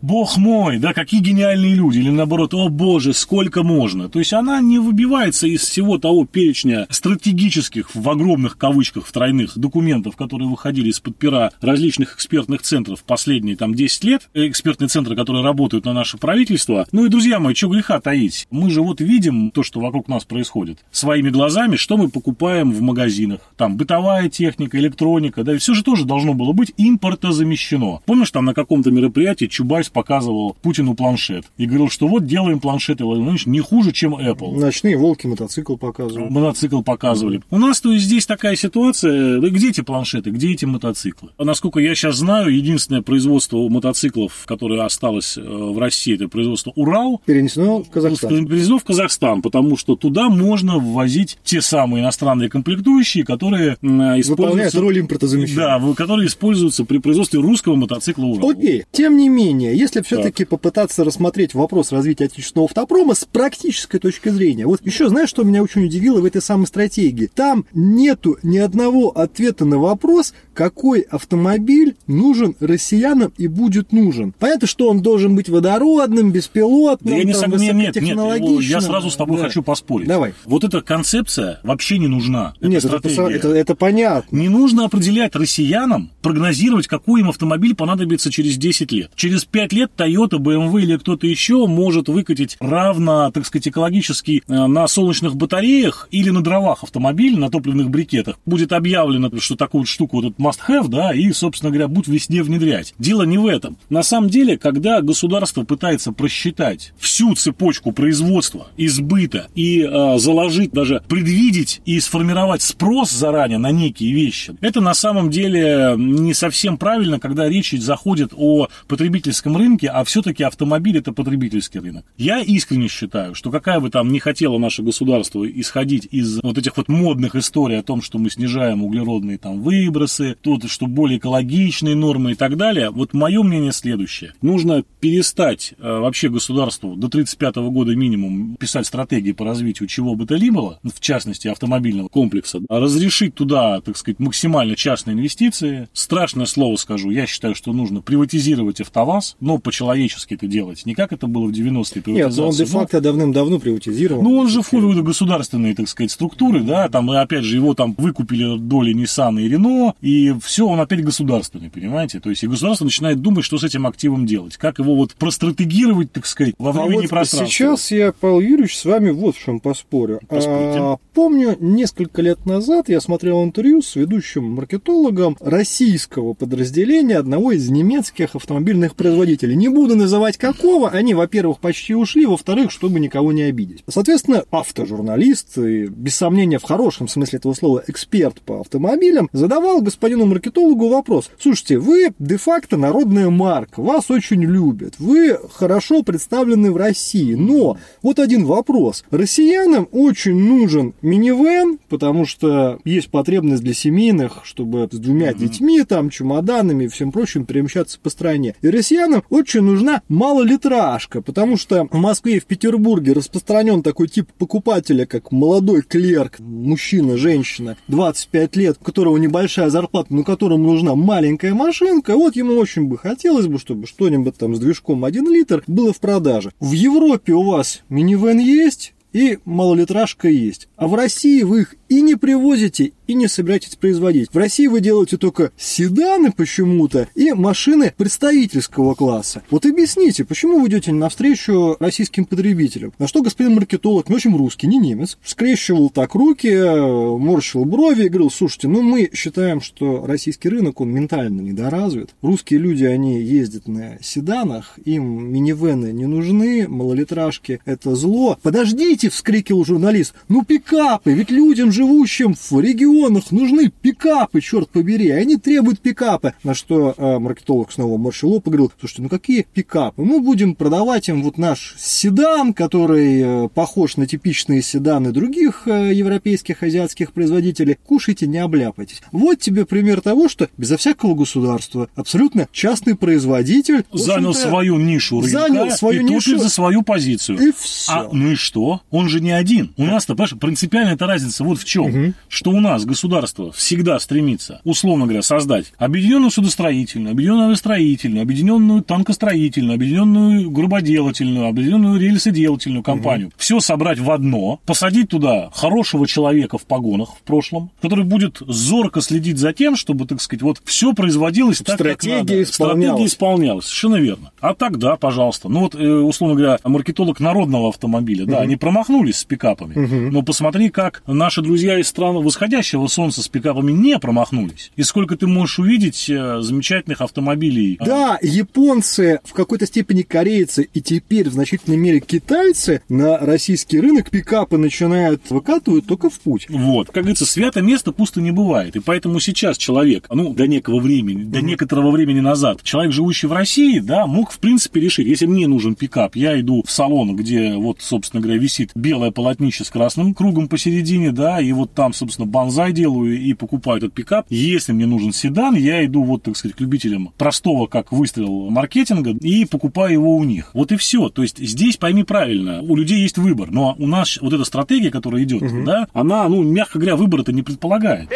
бог 0.03 0.37
мой, 0.37 0.79
да, 0.79 0.93
какие 0.93 1.21
гениальные 1.21 1.73
люди, 1.75 1.99
или 1.99 2.09
наоборот, 2.09 2.53
о 2.53 2.67
боже, 2.67 3.13
сколько 3.13 3.63
можно. 3.63 4.09
То 4.09 4.19
есть 4.19 4.33
она 4.33 4.59
не 4.59 4.77
выбивается 4.77 5.47
из 5.47 5.61
всего 5.61 5.97
того 5.97 6.25
перечня 6.25 6.85
стратегических, 6.89 7.95
в 7.95 8.09
огромных 8.09 8.57
кавычках, 8.57 9.07
в 9.07 9.11
тройных 9.13 9.57
документов, 9.57 10.17
которые 10.17 10.49
выходили 10.49 10.89
из-под 10.89 11.17
пера 11.17 11.51
различных 11.61 12.15
экспертных 12.15 12.61
центров 12.63 13.03
последние 13.05 13.55
там 13.55 13.73
10 13.73 14.03
лет, 14.03 14.29
экспертные 14.33 14.89
центры, 14.89 15.15
которые 15.15 15.43
работают 15.43 15.85
на 15.85 15.93
наше 15.93 16.17
правительство. 16.17 16.85
Ну 16.91 17.05
и, 17.05 17.09
друзья 17.09 17.39
мои, 17.39 17.55
что 17.55 17.69
греха 17.69 18.01
таить? 18.01 18.45
Мы 18.51 18.69
же 18.69 18.81
вот 18.81 18.99
видим 18.99 19.51
то, 19.51 19.63
что 19.63 19.79
вокруг 19.79 20.09
нас 20.09 20.25
происходит. 20.25 20.79
Своими 20.91 21.29
глазами, 21.29 21.77
что 21.77 21.95
мы 21.95 22.09
покупаем 22.09 22.73
в 22.73 22.81
магазинах. 22.81 23.39
Там 23.55 23.77
бытовая 23.77 24.27
техника, 24.27 24.77
электроника, 24.77 25.45
да, 25.45 25.55
и 25.55 25.59
все 25.59 25.73
же 25.73 25.81
тоже 25.81 26.03
должно 26.03 26.33
было 26.33 26.51
быть 26.51 26.73
импортозамещено. 26.75 28.01
Помнишь, 28.05 28.31
там 28.31 28.43
на 28.43 28.53
каком-то 28.53 28.91
мероприятии 28.91 29.45
Чубайс 29.45 29.92
показывал 29.93 30.57
Путину 30.61 30.95
планшет 30.95 31.45
и 31.57 31.65
говорил, 31.65 31.89
что 31.89 32.07
вот 32.07 32.25
делаем 32.25 32.59
планшеты 32.59 33.03
Владимир 33.05 33.23
Владимирович 33.23 33.45
не 33.45 33.59
хуже, 33.59 33.91
чем 33.91 34.15
Apple. 34.15 34.59
Ночные 34.59 34.97
волки 34.97 35.27
мотоцикл 35.27 35.77
показывали. 35.77 36.29
Мотоцикл 36.29 36.81
показывали. 36.81 37.41
У 37.49 37.57
нас, 37.57 37.79
то 37.81 37.91
есть, 37.91 38.05
здесь 38.05 38.25
такая 38.25 38.55
ситуация, 38.55 39.39
где 39.39 39.69
эти 39.69 39.81
планшеты, 39.81 40.31
где 40.31 40.51
эти 40.51 40.65
мотоциклы? 40.65 41.29
Насколько 41.37 41.79
я 41.79 41.95
сейчас 41.95 42.17
знаю, 42.17 42.55
единственное 42.55 43.01
производство 43.01 43.57
мотоциклов, 43.69 44.43
которое 44.45 44.83
осталось 44.83 45.37
э, 45.37 45.41
в 45.41 45.77
России, 45.77 46.15
это 46.15 46.27
производство 46.27 46.71
Урал. 46.75 47.21
Перенесено 47.25 47.83
в 47.83 47.89
Казахстан. 47.89 48.47
Перенесено 48.47 48.79
в 48.79 48.83
Казахстан, 48.83 49.41
потому 49.41 49.77
что 49.77 49.95
туда 49.95 50.29
можно 50.29 50.79
ввозить 50.79 51.37
те 51.43 51.61
самые 51.61 52.03
иностранные 52.03 52.49
комплектующие, 52.49 53.23
которые 53.23 53.73
используются... 53.73 54.31
Выполняют 54.33 54.75
роль 54.75 54.99
импортозамещения. 54.99 55.79
Да, 55.79 55.93
которые 55.95 56.27
используются 56.27 56.85
при 56.85 56.97
производстве 56.97 57.39
русского 57.39 57.75
мотоцикла 57.75 58.25
Урал. 58.25 58.51
Окей. 58.51 58.85
Тем 58.91 59.17
не 59.17 59.29
менее, 59.29 59.77
если 59.83 60.01
все-таки 60.01 60.45
попытаться 60.45 61.03
рассмотреть 61.03 61.53
вопрос 61.53 61.91
развития 61.91 62.25
отечественного 62.25 62.65
автопрома 62.67 63.13
с 63.13 63.25
практической 63.25 63.99
точки 63.99 64.29
зрения, 64.29 64.65
вот 64.65 64.85
еще 64.85 65.09
знаешь, 65.09 65.29
что 65.29 65.43
меня 65.43 65.61
очень 65.61 65.85
удивило 65.85 66.21
в 66.21 66.25
этой 66.25 66.41
самой 66.41 66.67
стратегии? 66.67 67.29
Там 67.33 67.65
нету 67.73 68.37
ни 68.43 68.57
одного 68.57 69.09
ответа 69.09 69.65
на 69.65 69.77
вопрос, 69.77 70.33
какой 70.53 71.01
автомобиль 71.01 71.95
нужен 72.07 72.55
россиянам 72.59 73.33
и 73.37 73.47
будет 73.47 73.91
нужен. 73.91 74.33
Понятно, 74.37 74.67
что 74.67 74.89
он 74.89 75.01
должен 75.01 75.35
быть 75.35 75.49
водородным, 75.49 76.31
беспилотным, 76.31 77.13
да 77.13 77.17
я 77.17 77.23
не 77.23 77.33
там, 77.33 77.51
нет, 77.51 77.75
нет, 77.75 77.95
нет, 77.95 78.61
я 78.61 78.81
сразу 78.81 79.09
с 79.09 79.15
тобой 79.15 79.37
да. 79.37 79.43
хочу 79.43 79.63
поспорить. 79.63 80.07
Давай. 80.07 80.33
Вот 80.45 80.63
эта 80.63 80.81
концепция 80.81 81.59
вообще 81.63 81.97
не 81.97 82.07
нужна. 82.07 82.53
Нет, 82.61 82.85
это, 82.85 82.97
это, 82.97 83.21
это, 83.27 83.49
это 83.49 83.75
понятно. 83.75 84.35
Не 84.35 84.49
нужно 84.49 84.85
определять 84.85 85.35
россиянам, 85.35 86.11
прогнозировать, 86.21 86.87
какой 86.87 87.21
им 87.21 87.29
автомобиль 87.29 87.75
понадобится 87.75 88.31
через 88.31 88.57
10 88.57 88.91
лет. 88.91 89.11
Через 89.15 89.45
5 89.45 89.73
лет 89.73 89.91
Toyota, 89.97 90.37
BMW 90.37 90.81
или 90.81 90.97
кто-то 90.97 91.27
еще 91.27 91.67
может 91.67 92.09
выкатить 92.09 92.57
равно, 92.59 93.31
так 93.31 93.45
сказать, 93.45 93.67
экологически 93.67 94.43
э, 94.47 94.67
на 94.67 94.87
солнечных 94.87 95.35
батареях 95.35 96.07
или 96.11 96.29
на 96.29 96.43
дровах 96.43 96.83
автомобиль, 96.83 97.37
на 97.37 97.49
топливных 97.49 97.89
брикетах. 97.89 98.39
Будет 98.45 98.73
объявлено, 98.73 99.31
что 99.39 99.55
такую 99.55 99.85
штуку, 99.85 100.17
вот 100.17 100.25
этот 100.25 100.39
must-have, 100.43 100.87
да, 100.87 101.13
и, 101.13 101.31
собственно 101.31 101.71
говоря, 101.71 101.87
будут 101.87 102.07
везде 102.07 102.43
внедрять. 102.43 102.93
Дело 102.99 103.23
не 103.23 103.37
в 103.37 103.45
этом. 103.45 103.77
На 103.89 104.03
самом 104.03 104.29
деле, 104.29 104.57
когда 104.57 105.01
государство 105.01 105.63
пытается 105.63 106.11
просчитать 106.11 106.93
всю 106.97 107.35
цепочку 107.35 107.91
производства, 107.91 108.67
избыта 108.77 109.47
и 109.55 109.81
э, 109.81 110.17
заложить, 110.17 110.71
даже 110.71 111.01
предвидеть 111.07 111.81
и 111.85 111.99
сформировать 111.99 112.61
спрос 112.61 113.11
заранее 113.11 113.57
на 113.57 113.71
некие 113.71 114.13
вещи, 114.13 114.55
это 114.61 114.81
на 114.81 114.93
самом 114.93 115.29
деле 115.29 115.95
не 115.97 116.33
совсем 116.33 116.77
правильно, 116.77 117.19
когда 117.19 117.47
речь 117.47 117.71
заходит 117.71 118.33
о 118.35 118.67
потребительском 118.87 119.57
рынке, 119.57 119.87
а 119.87 120.03
все-таки 120.03 120.43
автомобиль 120.43 120.97
это 120.97 121.11
потребительский 121.11 121.79
рынок. 121.79 122.05
Я 122.17 122.41
искренне 122.41 122.87
считаю, 122.87 123.35
что 123.35 123.51
какая 123.51 123.79
бы 123.79 123.89
там 123.89 124.11
ни 124.11 124.19
хотела 124.19 124.57
наше 124.57 124.83
государство 124.83 125.49
исходить 125.49 126.07
из 126.11 126.41
вот 126.41 126.57
этих 126.57 126.77
вот 126.77 126.89
модных 126.89 127.35
историй 127.35 127.79
о 127.79 127.83
том, 127.83 128.01
что 128.01 128.17
мы 128.17 128.29
снижаем 128.29 128.83
углеродные 128.83 129.37
там 129.37 129.61
выбросы, 129.61 130.32
тут, 130.41 130.69
что 130.69 130.87
более 130.87 131.19
экологичные 131.19 131.95
нормы 131.95 132.31
и 132.31 132.35
так 132.35 132.57
далее, 132.57 132.89
вот 132.89 133.13
мое 133.13 133.43
мнение 133.43 133.71
следующее. 133.71 134.33
Нужно 134.41 134.83
перестать 134.99 135.73
э, 135.77 135.99
вообще 135.99 136.29
государству 136.29 136.95
до 136.95 137.09
35 137.09 137.55
года 137.55 137.95
минимум 137.95 138.55
писать 138.55 138.87
стратегии 138.87 139.31
по 139.31 139.45
развитию 139.45 139.87
чего 139.87 140.15
бы 140.15 140.25
то 140.25 140.37
ни 140.37 140.49
было, 140.49 140.79
в 140.83 140.99
частности 140.99 141.47
автомобильного 141.47 142.07
комплекса, 142.07 142.59
разрешить 142.69 143.35
туда, 143.35 143.81
так 143.81 143.97
сказать, 143.97 144.19
максимально 144.19 144.75
частные 144.75 145.15
инвестиции. 145.15 145.87
Страшное 145.93 146.45
слово 146.45 146.75
скажу, 146.75 147.09
я 147.09 147.25
считаю, 147.25 147.55
что 147.55 147.73
нужно 147.73 148.01
приватизировать 148.01 148.81
АвтоВАЗ, 148.81 149.37
но 149.39 149.57
по-человечески 149.57 150.33
это 150.35 150.47
делать, 150.47 150.85
не 150.85 150.95
как 150.95 151.13
это 151.13 151.27
было 151.27 151.47
в 151.47 151.51
90-е 151.51 152.01
приватизации. 152.01 152.13
Нет, 152.13 152.39
он 152.39 152.55
де-факто 152.55 153.01
давным-давно 153.01 153.59
приватизирован. 153.59 154.23
Ну, 154.23 154.37
он 154.37 154.47
же 154.49 154.61
фулли 154.61 155.01
государственные, 155.01 155.75
так 155.75 155.87
сказать, 155.87 156.11
структуры, 156.11 156.61
да, 156.61 156.89
там, 156.89 157.09
опять 157.11 157.43
же, 157.43 157.55
его 157.55 157.73
там 157.73 157.93
выкупили 157.97 158.57
доли 158.57 158.93
Nissan 158.93 159.41
и 159.41 159.49
Renault, 159.49 159.93
и 160.01 160.22
все, 160.31 160.65
он 160.65 160.79
опять 160.79 161.03
государственный, 161.03 161.69
понимаете? 161.69 162.19
То 162.19 162.29
есть, 162.29 162.43
и 162.43 162.47
государство 162.47 162.85
начинает 162.85 163.21
думать, 163.21 163.45
что 163.45 163.57
с 163.57 163.63
этим 163.63 163.87
активом 163.87 164.25
делать, 164.25 164.57
как 164.57 164.79
его 164.79 164.95
вот 164.95 165.13
простратегировать, 165.15 166.11
так 166.11 166.25
сказать, 166.25 166.55
во 166.57 166.71
времени 166.71 166.99
а 166.99 167.01
вот 167.01 167.09
пространстве. 167.09 167.47
сейчас 167.47 167.91
я, 167.91 168.13
Павел 168.13 168.39
Юрьевич, 168.39 168.77
с 168.77 168.85
вами 168.85 169.09
вот 169.09 169.35
в 169.35 169.39
чем 169.39 169.59
поспорю. 169.59 170.19
А, 170.29 170.97
помню, 171.13 171.57
несколько 171.59 172.21
лет 172.21 172.45
назад 172.45 172.89
я 172.89 173.01
смотрел 173.01 173.43
интервью 173.43 173.81
с 173.81 173.95
ведущим 173.95 174.51
маркетологом 174.51 175.37
российского 175.39 176.33
подразделения 176.33 177.17
одного 177.17 177.51
из 177.51 177.69
немецких 177.69 178.35
автомобильных 178.35 178.95
производителей. 178.95 179.55
Не 179.55 179.69
буду 179.69 179.95
называть 179.95 180.37
какого, 180.37 180.89
они, 180.89 181.13
во-первых, 181.13 181.59
почти 181.59 181.95
ушли, 181.95 182.25
во-вторых, 182.25 182.71
чтобы 182.71 182.99
никого 182.99 183.31
не 183.31 183.43
обидеть. 183.43 183.83
Соответственно, 183.87 184.43
автожурналист, 184.51 185.57
и, 185.57 185.87
без 185.87 186.15
сомнения, 186.15 186.59
в 186.59 186.63
хорошем 186.63 187.07
смысле 187.07 187.39
этого 187.39 187.53
слова, 187.53 187.83
эксперт 187.87 188.41
по 188.41 188.61
автомобилям, 188.61 189.29
задавал 189.33 189.81
господину 189.81 190.12
маркетологу 190.15 190.89
вопрос. 190.89 191.29
Слушайте, 191.39 191.79
вы 191.79 192.13
де-факто 192.19 192.77
народная 192.77 193.29
марка, 193.29 193.81
вас 193.81 194.09
очень 194.09 194.43
любят, 194.43 194.95
вы 194.99 195.37
хорошо 195.53 196.03
представлены 196.03 196.71
в 196.71 196.77
России, 196.77 197.33
но 197.33 197.77
вот 198.01 198.19
один 198.19 198.45
вопрос. 198.45 199.03
Россиянам 199.11 199.87
очень 199.91 200.35
нужен 200.35 200.93
минивэн, 201.01 201.79
потому 201.89 202.25
что 202.25 202.79
есть 202.85 203.09
потребность 203.09 203.63
для 203.63 203.73
семейных, 203.73 204.41
чтобы 204.43 204.87
с 204.91 204.97
двумя 204.97 205.31
mm-hmm. 205.31 205.37
детьми, 205.37 205.83
там, 205.83 206.09
чемоданами 206.09 206.85
и 206.85 206.87
всем 206.87 207.11
прочим 207.11 207.45
перемещаться 207.45 207.99
по 207.99 208.09
стране. 208.09 208.55
И 208.61 208.69
россиянам 208.69 209.23
очень 209.29 209.61
нужна 209.61 210.01
малолитражка, 210.09 211.21
потому 211.21 211.57
что 211.57 211.87
в 211.89 211.97
Москве 211.97 212.37
и 212.37 212.39
в 212.39 212.45
Петербурге 212.45 213.13
распространен 213.13 213.83
такой 213.83 214.07
тип 214.07 214.31
покупателя, 214.37 215.05
как 215.05 215.31
молодой 215.31 215.81
клерк, 215.81 216.39
мужчина, 216.39 217.17
женщина, 217.17 217.77
25 217.87 218.55
лет, 218.55 218.77
у 218.79 218.83
которого 218.83 219.17
небольшая 219.17 219.69
зарплата, 219.69 220.02
но 220.09 220.23
которому 220.23 220.71
нужна 220.71 220.95
маленькая 220.95 221.53
машинка. 221.53 222.15
Вот 222.15 222.35
ему 222.35 222.55
очень 222.55 222.85
бы 222.85 222.97
хотелось 222.97 223.47
бы, 223.47 223.59
чтобы 223.59 223.87
что-нибудь 223.87 224.37
там 224.37 224.55
с 224.55 224.59
движком 224.59 225.05
1 225.05 225.31
литр 225.31 225.63
было 225.67 225.93
в 225.93 225.99
продаже. 225.99 226.51
В 226.59 226.71
Европе 226.71 227.33
у 227.33 227.43
вас 227.43 227.81
минивэн 227.89 228.39
есть, 228.39 228.93
и 229.13 229.37
малолитражка 229.45 230.27
есть. 230.27 230.67
А 230.75 230.87
в 230.87 230.95
России 230.95 231.43
вы 231.43 231.61
их 231.61 231.75
и 231.93 232.01
не 232.01 232.15
привозите, 232.15 232.93
и 233.05 233.13
не 233.13 233.27
собираетесь 233.27 233.75
производить. 233.75 234.29
В 234.33 234.37
России 234.37 234.65
вы 234.65 234.81
делаете 234.81 235.17
только 235.17 235.51
седаны 235.57 236.31
почему-то 236.31 237.07
и 237.13 237.33
машины 237.33 237.93
представительского 237.95 238.95
класса. 238.95 239.43
Вот 239.51 239.65
объясните, 239.65 240.25
почему 240.25 240.59
вы 240.59 240.69
идете 240.69 240.91
навстречу 240.91 241.77
российским 241.79 242.25
потребителям? 242.25 242.93
На 242.97 243.07
что 243.07 243.21
господин 243.21 243.55
маркетолог, 243.55 244.09
в 244.09 244.13
общем, 244.13 244.35
русский, 244.35 244.65
не 244.65 244.77
немец, 244.77 245.17
скрещивал 245.23 245.91
так 245.91 246.15
руки, 246.15 246.49
морщил 246.49 247.65
брови 247.65 248.05
и 248.05 248.09
говорил, 248.09 248.31
слушайте, 248.31 248.67
ну, 248.67 248.81
мы 248.81 249.11
считаем, 249.13 249.61
что 249.61 250.05
российский 250.07 250.49
рынок, 250.49 250.81
он 250.81 250.89
ментально 250.89 251.41
недоразвит. 251.41 252.15
Русские 252.23 252.59
люди, 252.59 252.85
они 252.85 253.21
ездят 253.21 253.67
на 253.67 253.99
седанах, 254.01 254.79
им 254.83 255.31
минивены 255.31 255.91
не 255.91 256.07
нужны, 256.07 256.67
малолитражки– 256.67 257.59
это 257.65 257.95
зло. 257.95 258.39
Подождите, 258.41 259.09
вскрикивал 259.09 259.63
журналист, 259.63 260.15
ну, 260.27 260.43
пикапы, 260.43 261.11
ведь 261.13 261.29
людям, 261.29 261.71
живущим 261.83 262.33
в 262.33 262.59
регионах 262.59 263.31
нужны 263.31 263.69
пикапы, 263.69 264.41
черт 264.41 264.69
побери, 264.69 265.09
они 265.09 265.37
требуют 265.37 265.79
пикапы. 265.79 266.33
На 266.43 266.53
что 266.53 266.93
э, 266.95 267.19
маркетолог 267.19 267.71
снова 267.71 267.97
морщил 267.97 268.29
лоб 268.29 268.47
и 268.47 268.49
говорил, 268.49 268.71
слушайте, 268.79 269.01
ну 269.01 269.09
какие 269.09 269.45
пикапы? 269.53 270.01
Мы 270.01 270.21
будем 270.21 270.55
продавать 270.55 271.09
им 271.09 271.23
вот 271.23 271.37
наш 271.37 271.75
седан, 271.77 272.53
который 272.53 273.21
э, 273.21 273.49
похож 273.49 273.97
на 273.97 274.07
типичные 274.07 274.61
седаны 274.61 275.11
других 275.11 275.63
э, 275.67 275.93
европейских, 275.93 276.63
азиатских 276.63 277.11
производителей. 277.11 277.77
Кушайте, 277.85 278.27
не 278.27 278.37
обляпайтесь. 278.37 279.01
Вот 279.11 279.39
тебе 279.39 279.65
пример 279.65 280.01
того, 280.01 280.29
что 280.29 280.47
безо 280.57 280.77
всякого 280.77 281.15
государства 281.15 281.89
абсолютно 281.95 282.47
частный 282.51 282.95
производитель 282.95 283.83
занял 283.91 284.33
свою 284.33 284.77
нишу 284.77 285.21
рынка 285.21 285.39
занял 285.39 285.69
свою 285.71 286.01
и 286.01 286.03
нишу 286.03 286.37
за 286.37 286.49
свою 286.49 286.83
позицию. 286.83 287.39
И 287.39 287.51
все. 287.57 287.91
А, 287.91 288.09
ну 288.11 288.31
и 288.31 288.35
что? 288.35 288.81
Он 288.89 289.09
же 289.09 289.19
не 289.19 289.31
один. 289.31 289.73
У 289.77 289.83
нас-то, 289.83 290.15
понимаешь, 290.15 290.39
принципиальная 290.39 290.93
эта 290.93 291.07
разница 291.07 291.43
вот 291.43 291.59
в 291.59 291.65
чем. 291.73 291.85
Угу. 291.85 292.13
Что 292.27 292.51
у 292.51 292.59
нас 292.59 292.85
государство 292.85 293.51
всегда 293.51 293.99
стремится, 293.99 294.61
условно 294.63 295.05
говоря, 295.05 295.21
создать 295.21 295.73
объединенную 295.77 296.31
судостроительную, 296.31 297.11
объединенную 297.11 297.47
авиастроительную, 297.47 298.21
объединенную 298.21 298.83
танкостроительную, 298.83 299.75
объединенную 299.75 300.51
грубоделательную, 300.51 301.47
объединенную 301.47 301.99
рельсоделательную 301.99 302.83
компанию. 302.83 303.27
Угу. 303.27 303.35
Все 303.37 303.59
собрать 303.59 303.99
в 303.99 304.11
одно, 304.11 304.59
посадить 304.65 305.09
туда 305.09 305.49
хорошего 305.53 306.07
человека 306.07 306.57
в 306.57 306.65
погонах 306.65 307.15
в 307.15 307.21
прошлом, 307.23 307.71
который 307.81 308.05
будет 308.05 308.37
зорко 308.39 309.01
следить 309.01 309.37
за 309.37 309.53
тем, 309.53 309.75
чтобы, 309.75 310.05
так 310.05 310.21
сказать, 310.21 310.43
вот 310.43 310.61
все 310.63 310.93
производилось 310.93 311.59
так, 311.59 311.75
Стратегия 311.75 312.19
как 312.19 312.29
надо. 312.29 312.43
Исполнялась. 312.43 312.85
Стратегия 312.85 313.05
исполнялась. 313.07 313.65
Совершенно 313.65 313.95
верно. 313.95 314.31
А 314.39 314.53
тогда, 314.53 314.95
пожалуйста. 314.95 315.49
Ну 315.49 315.61
вот, 315.61 315.75
э, 315.75 315.87
условно 315.87 316.35
говоря, 316.35 316.59
маркетолог 316.63 317.19
народного 317.19 317.69
автомобиля, 317.69 318.23
угу. 318.23 318.31
да, 318.31 318.39
они 318.39 318.55
промахнулись 318.55 319.17
с 319.17 319.23
пикапами. 319.23 319.73
Угу. 319.73 320.11
Но 320.11 320.21
посмотри, 320.21 320.69
как 320.69 321.01
наши 321.07 321.41
друзья 321.41 321.52
из 321.55 321.87
стран 321.87 322.15
восходящего 322.17 322.87
солнца 322.87 323.21
с 323.21 323.27
пикапами 323.27 323.71
не 323.71 323.97
промахнулись. 323.99 324.71
И 324.75 324.83
сколько 324.83 325.15
ты 325.15 325.27
можешь 325.27 325.59
увидеть 325.59 326.09
э, 326.09 326.41
замечательных 326.41 327.01
автомобилей. 327.01 327.77
Да, 327.83 328.17
японцы, 328.21 329.19
в 329.23 329.33
какой-то 329.33 329.65
степени 329.65 330.01
корейцы 330.01 330.67
и 330.73 330.81
теперь 330.81 331.29
в 331.29 331.33
значительной 331.33 331.77
мере 331.77 331.99
китайцы 331.99 332.81
на 332.89 333.17
российский 333.17 333.79
рынок 333.79 334.09
пикапы 334.09 334.57
начинают 334.57 335.29
выкатывать 335.29 335.85
только 335.85 336.09
в 336.09 336.19
путь. 336.19 336.47
Вот. 336.49 336.87
Как 336.87 337.03
говорится, 337.03 337.25
свято 337.25 337.61
место 337.61 337.91
пусто 337.91 338.21
не 338.21 338.31
бывает. 338.31 338.75
И 338.75 338.79
поэтому 338.79 339.19
сейчас 339.19 339.57
человек, 339.57 340.07
ну, 340.09 340.33
до 340.33 340.47
некого 340.47 340.79
времени, 340.79 341.23
до 341.23 341.41
некоторого 341.41 341.91
времени 341.91 342.19
назад, 342.19 342.61
человек, 342.63 342.91
живущий 342.93 343.27
в 343.27 343.33
России, 343.33 343.79
да, 343.79 344.07
мог, 344.07 344.31
в 344.31 344.39
принципе, 344.39 344.79
решить, 344.79 345.07
если 345.07 345.25
мне 345.25 345.47
нужен 345.47 345.75
пикап, 345.75 346.15
я 346.15 346.39
иду 346.39 346.63
в 346.65 346.71
салон, 346.71 347.15
где 347.15 347.55
вот, 347.55 347.81
собственно 347.81 348.21
говоря, 348.21 348.39
висит 348.39 348.71
белое 348.75 349.11
полотнище 349.11 349.63
с 349.63 349.69
красным 349.69 350.13
кругом 350.13 350.47
посередине, 350.47 351.11
да, 351.11 351.39
и 351.43 351.51
вот 351.51 351.73
там, 351.73 351.93
собственно, 351.93 352.27
банзай 352.27 352.71
делаю 352.71 353.19
и 353.19 353.33
покупаю 353.33 353.77
этот 353.77 353.93
пикап. 353.93 354.25
Если 354.29 354.71
мне 354.71 354.85
нужен 354.85 355.11
седан, 355.11 355.55
я 355.55 355.85
иду 355.85 356.03
вот, 356.03 356.23
так 356.23 356.37
сказать, 356.37 356.55
к 356.57 356.61
любителям 356.61 357.11
простого, 357.17 357.67
как 357.67 357.91
выстрел 357.91 358.49
маркетинга, 358.49 359.11
и 359.11 359.45
покупаю 359.45 359.93
его 359.93 360.15
у 360.15 360.23
них. 360.23 360.51
Вот 360.53 360.71
и 360.71 360.77
все. 360.77 361.09
То 361.09 361.21
есть 361.21 361.39
здесь, 361.39 361.77
пойми 361.77 362.03
правильно, 362.03 362.61
у 362.61 362.75
людей 362.75 363.01
есть 363.01 363.17
выбор, 363.17 363.51
но 363.51 363.75
у 363.77 363.87
нас 363.87 364.17
вот 364.21 364.33
эта 364.33 364.43
стратегия, 364.43 364.91
которая 364.91 365.23
идет, 365.23 365.43
угу. 365.43 365.63
да, 365.63 365.87
она, 365.93 366.27
ну, 366.29 366.43
мягко 366.43 366.79
говоря, 366.79 366.95
выбора-то 366.95 367.31
не 367.31 367.41
предполагает. 367.41 368.09